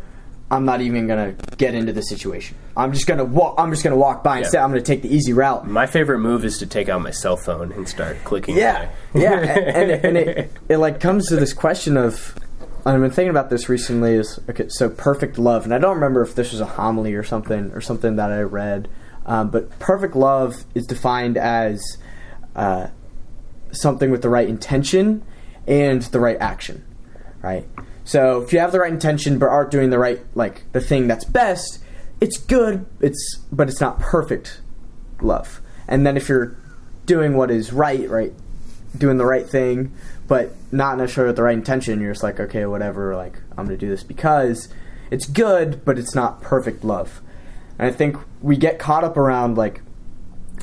I'm 0.50 0.64
not 0.64 0.80
even 0.80 1.06
gonna 1.06 1.34
get 1.58 1.74
into 1.74 1.92
the 1.92 2.00
situation. 2.02 2.56
I'm 2.76 2.92
just 2.92 3.06
gonna 3.06 3.24
walk. 3.24 3.56
I'm 3.58 3.70
just 3.70 3.84
gonna 3.84 3.96
walk 3.96 4.24
by 4.24 4.38
instead. 4.38 4.62
I'm 4.62 4.70
gonna 4.70 4.80
take 4.80 5.02
the 5.02 5.14
easy 5.14 5.32
route." 5.34 5.68
My 5.68 5.86
favorite 5.86 6.20
move 6.20 6.44
is 6.46 6.56
to 6.58 6.66
take 6.66 6.88
out 6.88 7.02
my 7.02 7.10
cell 7.10 7.36
phone 7.36 7.72
and 7.72 7.86
start 7.86 8.16
clicking. 8.24 8.56
Yeah, 8.56 8.88
away. 9.14 9.22
yeah, 9.22 9.38
and, 9.40 9.90
and, 9.90 9.90
and 10.06 10.16
it, 10.16 10.52
it 10.68 10.76
like 10.78 10.98
comes 11.00 11.28
to 11.28 11.36
this 11.36 11.52
question 11.52 11.96
of. 11.96 12.34
I've 12.86 13.00
been 13.00 13.10
thinking 13.10 13.30
about 13.30 13.50
this 13.50 13.68
recently. 13.68 14.14
Is 14.14 14.38
okay, 14.48 14.68
so 14.68 14.88
perfect 14.88 15.38
love, 15.38 15.64
and 15.64 15.74
I 15.74 15.78
don't 15.78 15.96
remember 15.96 16.22
if 16.22 16.34
this 16.36 16.52
was 16.52 16.60
a 16.60 16.66
homily 16.66 17.14
or 17.14 17.24
something 17.24 17.72
or 17.72 17.80
something 17.80 18.14
that 18.16 18.30
I 18.30 18.40
read, 18.42 18.88
um, 19.26 19.50
but 19.50 19.78
perfect 19.78 20.16
love 20.16 20.64
is 20.74 20.86
defined 20.86 21.36
as 21.36 21.98
uh, 22.54 22.88
something 23.72 24.10
with 24.10 24.22
the 24.22 24.28
right 24.28 24.48
intention 24.48 25.22
and 25.66 26.02
the 26.02 26.20
right 26.20 26.38
action, 26.40 26.84
right? 27.42 27.68
So 28.04 28.40
if 28.40 28.52
you 28.52 28.60
have 28.60 28.70
the 28.70 28.80
right 28.80 28.92
intention 28.92 29.38
but 29.38 29.46
aren't 29.46 29.72
doing 29.72 29.90
the 29.90 29.98
right 29.98 30.20
like 30.36 30.62
the 30.72 30.80
thing 30.80 31.08
that's 31.08 31.24
best, 31.24 31.80
it's 32.20 32.38
good. 32.38 32.86
It's 33.00 33.40
but 33.50 33.68
it's 33.68 33.80
not 33.80 33.98
perfect 33.98 34.60
love. 35.20 35.60
And 35.88 36.06
then 36.06 36.16
if 36.16 36.28
you're 36.28 36.56
doing 37.04 37.36
what 37.36 37.50
is 37.50 37.72
right, 37.72 38.08
right, 38.08 38.32
doing 38.96 39.18
the 39.18 39.26
right 39.26 39.48
thing, 39.48 39.92
but 40.28 40.52
not 40.70 40.98
necessarily 40.98 41.30
with 41.30 41.36
the 41.36 41.42
right 41.42 41.56
intention, 41.56 42.00
you're 42.00 42.12
just 42.12 42.22
like, 42.22 42.38
okay, 42.38 42.64
whatever. 42.64 43.16
Like 43.16 43.40
I'm 43.58 43.66
gonna 43.66 43.76
do 43.76 43.88
this 43.88 44.04
because 44.04 44.68
it's 45.10 45.26
good, 45.26 45.84
but 45.84 45.98
it's 45.98 46.14
not 46.14 46.40
perfect 46.40 46.84
love. 46.84 47.20
And 47.78 47.88
I 47.88 47.92
think 47.92 48.16
we 48.40 48.56
get 48.56 48.78
caught 48.78 49.04
up 49.04 49.16
around 49.16 49.56
like 49.56 49.82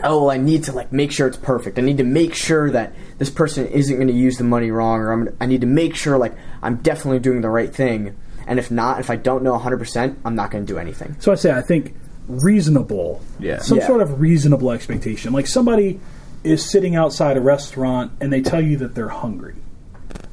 oh, 0.03 0.21
well, 0.21 0.31
I 0.31 0.37
need 0.37 0.63
to 0.63 0.71
like 0.71 0.91
make 0.91 1.11
sure 1.11 1.27
it's 1.27 1.37
perfect. 1.37 1.77
I 1.77 1.83
need 1.83 1.99
to 1.99 2.03
make 2.03 2.33
sure 2.33 2.71
that 2.71 2.93
this 3.19 3.29
person 3.29 3.67
isn't 3.67 3.95
going 3.95 4.07
to 4.07 4.13
use 4.13 4.37
the 4.39 4.43
money 4.43 4.71
wrong, 4.71 4.99
or 4.99 5.11
I'm, 5.11 5.37
I 5.39 5.45
need 5.45 5.61
to 5.61 5.67
make 5.67 5.95
sure 5.95 6.17
like 6.17 6.33
I'm 6.63 6.77
definitely 6.77 7.19
doing 7.19 7.41
the 7.41 7.49
right 7.49 7.73
thing. 7.73 8.15
And 8.47 8.57
if 8.57 8.71
not, 8.71 8.99
if 8.99 9.11
I 9.11 9.15
don't 9.17 9.43
know 9.43 9.51
100, 9.51 9.77
percent 9.77 10.19
I'm 10.25 10.33
not 10.35 10.49
going 10.49 10.65
to 10.65 10.73
do 10.73 10.79
anything. 10.79 11.15
So 11.19 11.31
I 11.31 11.35
say 11.35 11.51
I 11.51 11.61
think 11.61 11.93
reasonable, 12.27 13.21
Yeah. 13.39 13.59
some 13.59 13.77
Yeah. 13.77 13.87
sort 13.87 14.01
of 14.01 14.19
reasonable 14.19 14.71
expectation. 14.71 15.31
Like 15.31 15.45
somebody 15.47 15.99
is 16.43 16.67
sitting 16.69 16.95
outside 16.95 17.37
a 17.37 17.41
restaurant 17.41 18.11
and 18.19 18.33
they 18.33 18.41
tell 18.41 18.61
you 18.61 18.77
that 18.77 18.95
they're 18.95 19.09
hungry. 19.09 19.55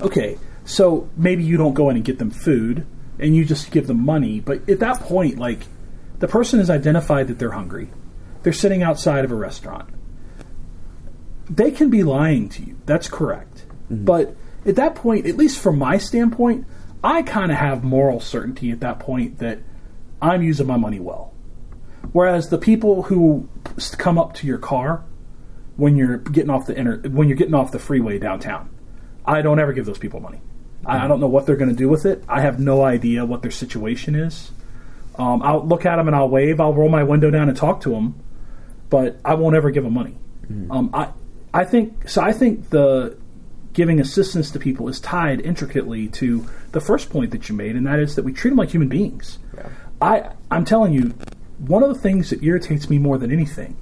Okay, 0.00 0.38
so 0.64 1.08
maybe 1.16 1.44
you 1.44 1.56
don't 1.56 1.74
go 1.74 1.90
in 1.90 1.96
and 1.96 2.04
get 2.04 2.18
them 2.18 2.30
food 2.30 2.86
and 3.18 3.36
you 3.36 3.44
just 3.44 3.70
give 3.70 3.86
them 3.86 4.04
money, 4.04 4.40
but 4.40 4.66
at 4.68 4.80
that 4.80 5.00
point, 5.00 5.38
like 5.38 5.60
the 6.20 6.28
person 6.28 6.59
has 6.61 6.70
identified 6.70 7.26
that 7.28 7.38
they're 7.38 7.50
hungry. 7.50 7.90
They're 8.42 8.52
sitting 8.52 8.83
outside 8.83 9.24
of 9.24 9.33
a 9.33 9.35
restaurant. 9.35 9.90
They 11.48 11.70
can 11.70 11.90
be 11.90 12.02
lying 12.04 12.48
to 12.50 12.62
you. 12.62 12.78
That's 12.87 13.09
correct. 13.09 13.66
Mm-hmm. 13.90 14.04
But 14.04 14.37
at 14.64 14.76
that 14.76 14.94
point, 14.94 15.26
at 15.26 15.37
least 15.37 15.61
from 15.61 15.78
my 15.78 15.98
standpoint, 15.98 16.66
I 17.02 17.22
kind 17.22 17.50
of 17.50 17.59
have 17.59 17.83
moral 17.83 18.20
certainty 18.20 18.70
at 18.70 18.80
that 18.80 19.00
point 19.00 19.38
that 19.38 19.59
I'm 20.22 20.42
using 20.42 20.66
my 20.66 20.76
money 20.76 21.00
well. 21.00 21.35
Whereas 22.12 22.50
the 22.50 22.59
people 22.59 23.04
who 23.04 23.48
come 23.98 24.18
up 24.18 24.35
to 24.35 24.46
your 24.46 24.59
car 24.59 25.04
when 25.76 25.96
you're 25.96 26.18
getting 26.18 26.50
off 26.50 26.66
the 26.66 26.78
inter- 26.78 27.00
when 27.09 27.28
you're 27.28 27.37
getting 27.37 27.54
off 27.54 27.72
the 27.72 27.78
freeway 27.78 28.18
downtown, 28.18 28.68
I 29.24 29.40
don't 29.40 29.59
ever 29.59 29.72
give 29.72 29.87
those 29.87 29.98
people 29.98 30.20
money. 30.20 30.40
I, 30.85 30.96
I 30.96 30.98
mm-hmm. 30.98 31.09
don't 31.09 31.20
know 31.20 31.28
what 31.28 31.46
they're 31.46 31.56
going 31.56 31.70
to 31.70 31.76
do 31.76 31.88
with 31.88 32.04
it. 32.04 32.22
I 32.28 32.42
have 32.42 32.61
no 32.61 32.83
idea 32.83 33.24
what 33.24 33.42
their 33.42 33.50
situation 33.50 34.14
is. 34.14 34.50
Um, 35.20 35.42
I'll 35.42 35.66
look 35.66 35.85
at 35.85 35.96
them 35.96 36.06
and 36.06 36.16
I'll 36.16 36.30
wave. 36.30 36.61
I'll 36.61 36.72
roll 36.72 36.88
my 36.88 37.04
window 37.04 37.30
down 37.30 37.48
and 37.48 37.56
talk 37.56 37.83
to 37.83 37.90
them, 37.90 38.18
but 38.88 39.20
I 39.22 39.35
won't 39.35 39.54
ever 39.54 39.70
give 39.70 39.85
them 39.85 39.92
money. 39.92 40.16
Um, 40.70 40.90
I 40.94 41.11
I 41.52 41.64
think 41.64 42.09
so. 42.09 42.22
I 42.22 42.33
think 42.33 42.70
the 42.70 43.18
giving 43.74 44.00
assistance 44.00 44.50
to 44.52 44.59
people 44.59 44.88
is 44.88 44.98
tied 44.98 45.40
intricately 45.42 46.09
to 46.09 46.46
the 46.72 46.80
first 46.80 47.11
point 47.11 47.33
that 47.33 47.48
you 47.50 47.54
made, 47.54 47.76
and 47.76 47.87
that 47.87 47.98
is 47.98 48.16
that 48.16 48.24
we 48.24 48.33
treat 48.33 48.50
them 48.50 48.56
like 48.56 48.70
human 48.70 48.88
beings. 48.88 49.38
I 50.00 50.30
I'm 50.50 50.64
telling 50.64 50.94
you, 50.94 51.14
one 51.59 51.83
of 51.83 51.90
the 51.90 52.00
things 52.00 52.30
that 52.30 52.42
irritates 52.42 52.88
me 52.88 52.98
more 52.98 53.18
than 53.18 53.30
anything 53.30 53.76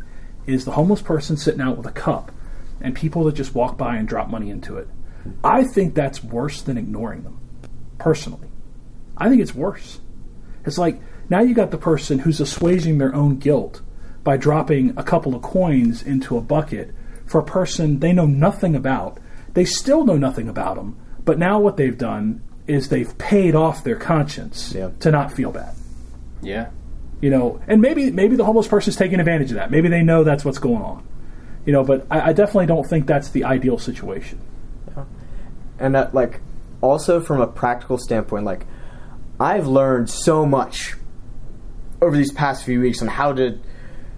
is 0.47 0.65
the 0.65 0.73
homeless 0.73 1.03
person 1.03 1.37
sitting 1.37 1.61
out 1.61 1.77
with 1.77 1.87
a 1.87 1.93
cup 1.93 2.33
and 2.81 2.97
people 2.97 3.23
that 3.25 3.37
just 3.37 3.55
walk 3.55 3.79
by 3.79 3.97
and 3.97 4.09
drop 4.09 4.29
money 4.29 4.51
into 4.51 4.77
it. 4.77 4.89
I 5.45 5.65
think 5.65 5.95
that's 5.95 6.25
worse 6.25 6.63
than 6.63 6.77
ignoring 6.77 7.23
them, 7.23 7.39
personally. 7.99 8.49
I 9.17 9.29
think 9.29 9.41
it's 9.41 9.55
worse. 9.55 10.01
It's 10.65 10.79
like 10.79 11.01
now 11.31 11.41
you 11.41 11.55
got 11.55 11.71
the 11.71 11.79
person 11.79 12.21
who's 12.21 12.41
assuaging 12.41 12.99
their 12.99 13.15
own 13.15 13.37
guilt 13.39 13.81
by 14.25 14.37
dropping 14.37 14.95
a 14.97 15.03
couple 15.03 15.35
of 15.35 15.43
coins 15.43 16.03
into 16.03 16.37
a 16.37 16.41
bucket 16.41 16.95
for 17.27 17.41
a 17.41 17.45
person 17.45 17.99
they 18.01 18.13
know 18.13 18.27
nothing 18.27 18.75
about. 18.75 19.19
They 19.55 19.65
still 19.65 20.05
know 20.05 20.17
nothing 20.17 20.49
about 20.49 20.77
them, 20.77 20.97
but 21.25 21.39
now 21.39 21.59
what 21.61 21.77
they've 21.77 21.97
done 21.97 22.43
is 22.67 22.89
they've 22.89 23.17
paid 23.19 23.55
off 23.55 23.83
their 23.85 23.97
conscience 23.97 24.73
Yeah. 24.75 24.91
to 25.01 25.11
not 25.11 25.33
feel 25.33 25.51
bad. 25.53 25.75
Yeah. 26.43 26.71
You 27.21 27.31
know, 27.31 27.61
and 27.67 27.81
maybe 27.81 28.11
maybe 28.11 28.37
the 28.37 28.45
homeless 28.45 28.69
person's 28.69 28.97
taking 28.97 29.19
advantage 29.21 29.51
of 29.51 29.57
that. 29.57 29.71
Maybe 29.71 29.89
they 29.89 30.03
know 30.03 30.23
that's 30.25 30.45
what's 30.45 30.59
going 30.59 30.83
on. 30.83 31.05
You 31.67 31.73
know, 31.73 31.83
but 31.85 32.07
I, 32.11 32.29
I 32.29 32.33
definitely 32.33 32.67
don't 32.67 32.85
think 32.89 33.07
that's 33.07 33.31
the 33.31 33.45
ideal 33.45 33.79
situation. 33.79 34.39
and 35.79 35.97
uh, 35.97 36.09
like 36.13 36.41
also 36.81 37.21
from 37.21 37.41
a 37.41 37.47
practical 37.47 37.99
standpoint 37.99 38.45
like 38.45 38.67
i've 39.41 39.67
learned 39.67 40.09
so 40.11 40.45
much 40.47 40.95
over 42.01 42.17
these 42.17 42.33
past 42.33 42.65
few 42.65 42.81
weeks 42.81 43.03
on 43.03 43.09
how 43.09 43.33
to 43.33 43.59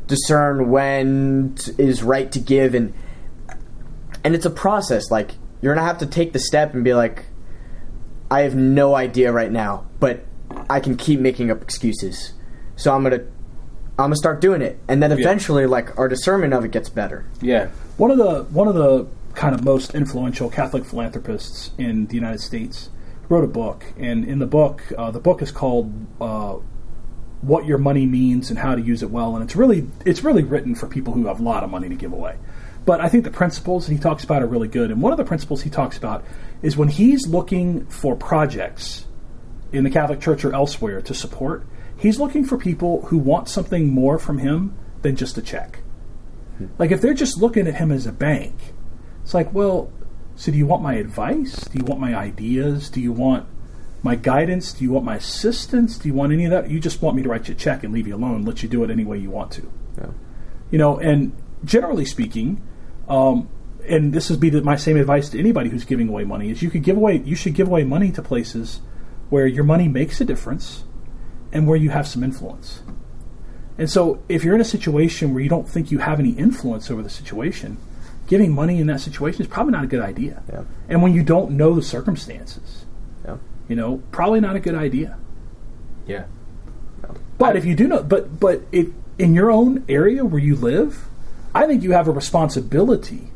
discern 0.07 0.71
when 0.71 1.55
t- 1.55 1.73
is 1.79 2.03
right 2.03 2.31
to 2.33 2.39
give. 2.41 2.75
And 2.75 2.93
and 4.25 4.35
it's 4.35 4.47
a 4.47 4.51
process. 4.51 5.11
Like 5.11 5.33
you're 5.61 5.75
gonna 5.75 5.87
have 5.87 5.99
to 5.99 6.07
take 6.07 6.33
the 6.33 6.39
step 6.39 6.75
and 6.75 6.85
be 6.85 6.95
like 6.95 7.25
i 8.31 8.41
have 8.43 8.55
no 8.55 8.95
idea 8.95 9.33
right 9.33 9.51
now 9.51 9.85
but 9.99 10.25
i 10.69 10.79
can 10.81 10.97
keep 10.97 11.21
making 11.21 11.51
up 11.51 11.63
excuses. 11.63 12.33
So 12.77 12.95
i'm 12.95 13.03
gonna 13.03 13.25
i'm 13.99 14.07
gonna 14.07 14.17
start 14.17 14.41
doing 14.41 14.63
it. 14.63 14.79
And 14.89 15.03
then 15.03 15.13
eventually 15.13 15.67
like 15.67 15.99
our 15.99 16.09
discernment 16.09 16.55
of 16.55 16.65
it 16.65 16.71
gets 16.71 16.89
better. 16.89 17.27
Yeah. 17.41 17.69
One 17.97 18.11
of 18.11 18.19
the 18.19 18.45
one 18.45 18.69
of 18.69 18.75
the 18.75 19.07
kind 19.35 19.55
of 19.55 19.65
most 19.65 19.95
influential 19.95 20.51
Catholic 20.51 20.85
philanthropists 20.85 21.71
in 21.79 22.07
the 22.07 22.15
United 22.15 22.41
States 22.41 22.91
wrote 23.29 23.45
a 23.45 23.49
book, 23.49 23.85
and 23.97 24.25
in 24.25 24.41
the 24.41 24.47
book, 24.47 24.83
uh, 24.99 25.11
the 25.11 25.21
book 25.21 25.41
is 25.41 25.53
called 25.53 25.93
uh, 26.21 26.57
"What 27.43 27.67
Your 27.67 27.79
Money 27.79 28.07
Means 28.07 28.51
and 28.51 28.59
How 28.59 28.75
to 28.75 28.83
Use 28.83 29.03
It 29.03 29.11
Well," 29.11 29.35
and 29.35 29.45
it's 29.45 29.57
really 29.57 29.87
it's 30.05 30.25
really 30.25 30.43
written 30.43 30.75
for 30.75 30.87
people 30.87 31.15
who 31.15 31.27
have 31.27 31.41
a 31.41 31.43
lot 31.43 31.65
of 31.65 31.71
money 31.71 31.89
to 31.89 31.95
give 31.95 32.13
away. 32.13 32.37
But 32.85 33.01
I 33.01 33.09
think 33.09 33.25
the 33.25 33.31
principles 33.31 33.87
he 33.87 33.99
talks 33.99 34.25
about 34.25 34.43
are 34.43 34.47
really 34.47 34.69
good, 34.69 34.91
and 34.91 35.03
one 35.03 35.13
of 35.13 35.19
the 35.19 35.25
principles 35.25 35.63
he 35.63 35.71
talks 35.71 35.99
about 35.99 36.25
is 36.63 36.77
when 36.77 36.89
he's 36.89 37.27
looking 37.27 37.87
for 37.87 38.17
projects 38.17 39.07
in 39.73 39.85
the 39.85 39.91
Catholic 39.91 40.21
Church 40.21 40.45
or 40.45 40.55
elsewhere 40.55 41.01
to 41.03 41.15
support, 41.15 41.67
he's 41.97 42.19
looking 42.19 42.45
for 42.45 42.57
people 42.57 43.03
who 43.07 43.19
want 43.19 43.49
something 43.49 43.89
more 43.89 44.19
from 44.19 44.39
him 44.39 44.75
than 45.03 45.17
just 45.17 45.39
a 45.39 45.43
check. 45.43 45.81
Like 46.79 46.91
if 46.91 47.01
they're 47.01 47.15
just 47.15 47.39
looking 47.41 47.67
at 47.67 47.77
him 47.77 47.91
as 47.91 48.07
a 48.07 48.13
bank, 48.13 48.55
it's 49.23 49.35
like, 49.35 49.53
well, 49.55 49.93
so 50.37 50.51
do 50.53 50.59
you 50.59 50.67
want 50.67 50.83
my 50.83 50.95
advice? 50.95 51.65
Do 51.65 51.79
you 51.79 51.85
want 51.85 52.01
my 52.01 52.15
ideas? 52.15 52.91
Do 52.91 53.01
you 53.01 53.13
want 53.13 53.47
my 54.03 54.17
guidance? 54.17 54.73
Do 54.73 54.85
you 54.85 54.93
want 54.93 55.05
my 55.05 55.17
assistance? 55.17 55.99
Do 55.99 56.09
you 56.09 56.15
want 56.15 56.33
any 56.33 56.45
of 56.45 56.51
that? 56.51 56.71
You 56.71 56.81
just 56.81 57.03
want 57.03 57.17
me 57.17 57.23
to 57.23 57.29
write 57.29 57.49
you 57.49 57.55
a 57.55 57.57
check 57.57 57.85
and 57.85 57.93
leave 57.93 58.07
you 58.07 58.15
alone, 58.15 58.43
let 58.43 58.63
you 58.63 58.69
do 58.69 58.83
it 58.85 58.91
any 58.91 59.05
way 59.05 59.19
you 59.19 59.31
want 59.31 59.53
to. 59.53 59.71
You 60.71 60.79
know, 60.79 60.99
and 60.99 61.33
generally 61.65 62.05
speaking, 62.05 62.63
um, 63.09 63.49
and 63.87 64.13
this 64.13 64.31
would 64.31 64.41
be 64.41 64.51
the, 64.51 64.63
my 64.63 64.77
same 64.77 64.97
advice 64.97 65.31
to 65.31 65.39
anybody 65.39 65.69
who's 65.69 65.85
giving 65.85 66.09
away 66.09 66.25
money 66.25 66.51
is 66.51 66.63
you 66.63 66.71
could 66.71 66.83
give 66.83 66.97
away 66.97 67.17
you 67.25 67.35
should 67.35 67.55
give 67.55 67.67
away 67.67 67.83
money 67.83 68.13
to 68.13 68.23
places 68.23 68.81
where 69.31 69.47
your 69.47 69.65
money 69.65 69.89
makes 69.89 70.21
a 70.21 70.25
difference 70.25 70.85
and 71.53 71.67
where 71.67 71.77
you 71.77 71.91
have 71.91 72.07
some 72.07 72.23
influence. 72.23 72.83
And 73.79 73.91
so, 73.91 74.23
if 74.29 74.45
you're 74.45 74.55
in 74.55 74.61
a 74.61 74.65
situation 74.65 75.33
where 75.33 75.43
you 75.43 75.49
don't 75.49 75.69
think 75.69 75.91
you 75.91 75.99
have 75.99 76.21
any 76.21 76.31
influence 76.33 76.91
over 76.91 77.03
the 77.03 77.11
situation, 77.11 77.79
giving 78.27 78.53
money 78.53 78.79
in 78.79 78.87
that 78.89 79.01
situation 79.01 79.41
is 79.43 79.49
probably 79.49 79.73
not 79.73 79.85
a 79.85 79.87
good 79.87 80.03
idea. 80.03 80.43
Yeah. 80.53 80.65
And 80.89 81.03
when 81.03 81.15
you 81.15 81.23
don't 81.23 81.53
know 81.53 81.75
the 81.75 81.83
circumstances, 81.83 82.80
yeah 83.25 83.37
you 83.69 83.77
know, 83.77 84.03
probably 84.11 84.41
not 84.41 84.57
a 84.57 84.61
good 84.61 84.75
idea. 84.75 85.17
Yeah. 86.07 86.25
But 87.39 87.55
if 87.57 87.65
you 87.65 87.75
do 87.77 87.87
know, 87.87 88.03
but 88.03 88.41
but 88.41 88.63
if 88.73 88.89
in 89.19 89.33
your 89.35 89.51
own 89.51 89.85
area 89.89 90.25
where 90.25 90.41
you 90.41 90.57
live, 90.57 91.07
I 91.55 91.67
think 91.67 91.83
you 91.85 91.93
have 91.93 92.09
a 92.09 92.11
responsibility 92.11 93.31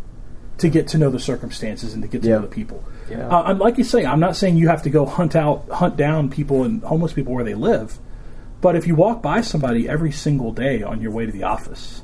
to 0.59 0.69
get 0.69 0.89
to 0.89 0.99
know 0.99 1.11
the 1.11 1.19
circumstances 1.21 1.95
and 1.95 2.03
to 2.03 2.09
get 2.09 2.23
to 2.23 2.29
Yeah. 2.29 2.35
know 2.37 2.43
the 2.43 2.49
people. 2.49 2.83
Yeah. 3.11 3.29
Uh, 3.29 3.43
I'm 3.43 3.59
like 3.59 3.79
you 3.79 3.85
say, 3.85 4.05
I'm 4.05 4.21
not 4.21 4.35
saying 4.37 4.57
you 4.57 4.69
have 4.69 4.83
to 4.83 4.91
go 4.91 5.07
hunt 5.07 5.37
out, 5.37 5.69
hunt 5.71 5.97
down 5.97 6.31
people 6.31 6.65
and 6.65 6.83
homeless 6.83 7.13
people 7.13 7.33
where 7.33 7.45
they 7.45 7.55
live. 7.55 7.99
But 8.61 8.77
if 8.77 8.87
you 8.87 8.95
walk 8.95 9.23
by 9.23 9.41
somebody 9.41 9.89
every 9.89 10.11
single 10.13 10.53
day 10.53 10.83
on 10.83 11.01
your 11.01 11.11
way 11.13 11.27
to 11.27 11.33
the 11.33 11.43
office, 11.45 12.03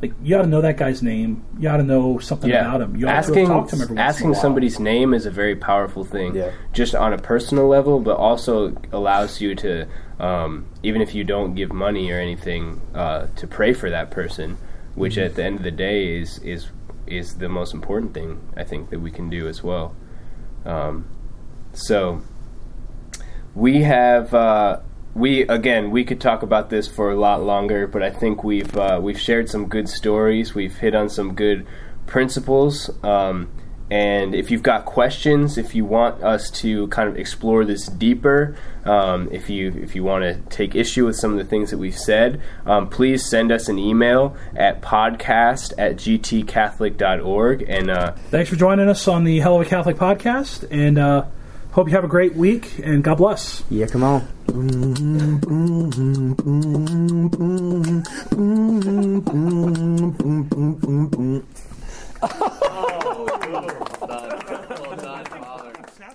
like 0.00 0.12
you 0.22 0.36
ought 0.36 0.42
to 0.42 0.48
know 0.48 0.60
that 0.60 0.76
guy's 0.76 1.02
name. 1.02 1.44
You 1.58 1.68
ought 1.68 1.78
to 1.78 1.82
know 1.82 2.18
something 2.18 2.48
Yeah, 2.48 2.60
about 2.68 2.82
him. 2.82 2.96
You 2.96 3.08
ought 3.08 3.14
asking 3.16 3.46
to 3.46 3.52
talk 3.52 3.68
to 3.70 3.76
him 3.76 3.82
every 3.82 3.86
once 3.86 3.90
in 3.90 3.98
asking 3.98 4.30
while. 4.30 4.40
somebody's 4.40 4.78
name 4.80 5.12
is 5.14 5.26
a 5.26 5.30
very 5.30 5.56
powerful 5.56 6.04
thing. 6.04 6.34
Yeah. 6.36 6.52
Just 6.72 6.94
on 6.94 7.12
a 7.12 7.18
personal 7.18 7.66
level, 7.66 7.98
but 8.00 8.16
also 8.16 8.76
allows 8.92 9.40
you 9.40 9.54
to, 9.56 9.88
um, 10.20 10.66
even 10.84 11.02
if 11.02 11.14
you 11.14 11.24
don't 11.24 11.54
give 11.54 11.72
money 11.72 12.10
or 12.12 12.20
anything, 12.20 12.80
uh, 12.94 13.26
to 13.36 13.46
pray 13.48 13.72
for 13.72 13.90
that 13.90 14.10
person, 14.12 14.56
which 14.94 15.14
Mm-hmm. 15.16 15.26
at 15.26 15.34
the 15.34 15.44
end 15.44 15.56
of 15.56 15.62
the 15.64 15.70
day 15.72 16.16
is 16.20 16.38
is 16.38 16.68
is 17.06 17.34
the 17.38 17.48
most 17.48 17.74
important 17.74 18.14
thing 18.14 18.38
I 18.56 18.64
think 18.64 18.90
that 18.90 19.00
we 19.00 19.10
can 19.10 19.28
do 19.30 19.48
as 19.48 19.62
well. 19.64 19.96
Um, 20.64 21.06
so 21.72 22.20
we 23.54 23.82
have 23.82 24.32
uh, 24.34 24.80
we 25.18 25.42
again 25.42 25.90
we 25.90 26.04
could 26.04 26.20
talk 26.20 26.42
about 26.42 26.70
this 26.70 26.86
for 26.86 27.10
a 27.10 27.16
lot 27.16 27.42
longer, 27.42 27.86
but 27.86 28.02
I 28.02 28.10
think 28.10 28.44
we've 28.44 28.76
uh, 28.76 29.00
we've 29.02 29.20
shared 29.20 29.48
some 29.50 29.68
good 29.68 29.88
stories. 29.88 30.54
We've 30.54 30.76
hit 30.76 30.94
on 30.94 31.08
some 31.08 31.34
good 31.34 31.66
principles. 32.06 32.90
Um, 33.04 33.50
and 33.90 34.34
if 34.34 34.50
you've 34.50 34.62
got 34.62 34.84
questions, 34.84 35.56
if 35.56 35.74
you 35.74 35.84
want 35.86 36.22
us 36.22 36.50
to 36.50 36.88
kind 36.88 37.08
of 37.08 37.16
explore 37.16 37.64
this 37.64 37.86
deeper, 37.86 38.54
um, 38.84 39.28
if 39.32 39.48
you 39.48 39.72
if 39.82 39.94
you 39.96 40.04
want 40.04 40.24
to 40.24 40.34
take 40.54 40.74
issue 40.74 41.06
with 41.06 41.16
some 41.16 41.32
of 41.32 41.38
the 41.38 41.44
things 41.44 41.70
that 41.70 41.78
we've 41.78 41.96
said, 41.96 42.40
um, 42.66 42.88
please 42.88 43.28
send 43.28 43.50
us 43.50 43.68
an 43.68 43.78
email 43.78 44.36
at 44.54 44.82
podcast 44.82 45.72
at 45.78 45.96
gtcatholic.org. 45.96 47.64
And 47.66 47.90
uh, 47.90 48.12
Thanks 48.30 48.50
for 48.50 48.56
joining 48.56 48.88
us 48.88 49.08
on 49.08 49.24
the 49.24 49.38
Helluva 49.38 49.66
Catholic 49.66 49.96
podcast, 49.96 50.68
and 50.70 50.98
uh, 50.98 51.24
hope 51.78 51.86
you 51.86 51.94
have 51.94 52.02
a 52.02 52.08
great 52.08 52.34
week. 52.34 52.80
And 52.82 53.04
God 53.04 53.18
bless. 53.18 53.62
yeah 53.70 53.86
come 53.86 54.02
on 54.02 54.26
Oh, 64.10 64.37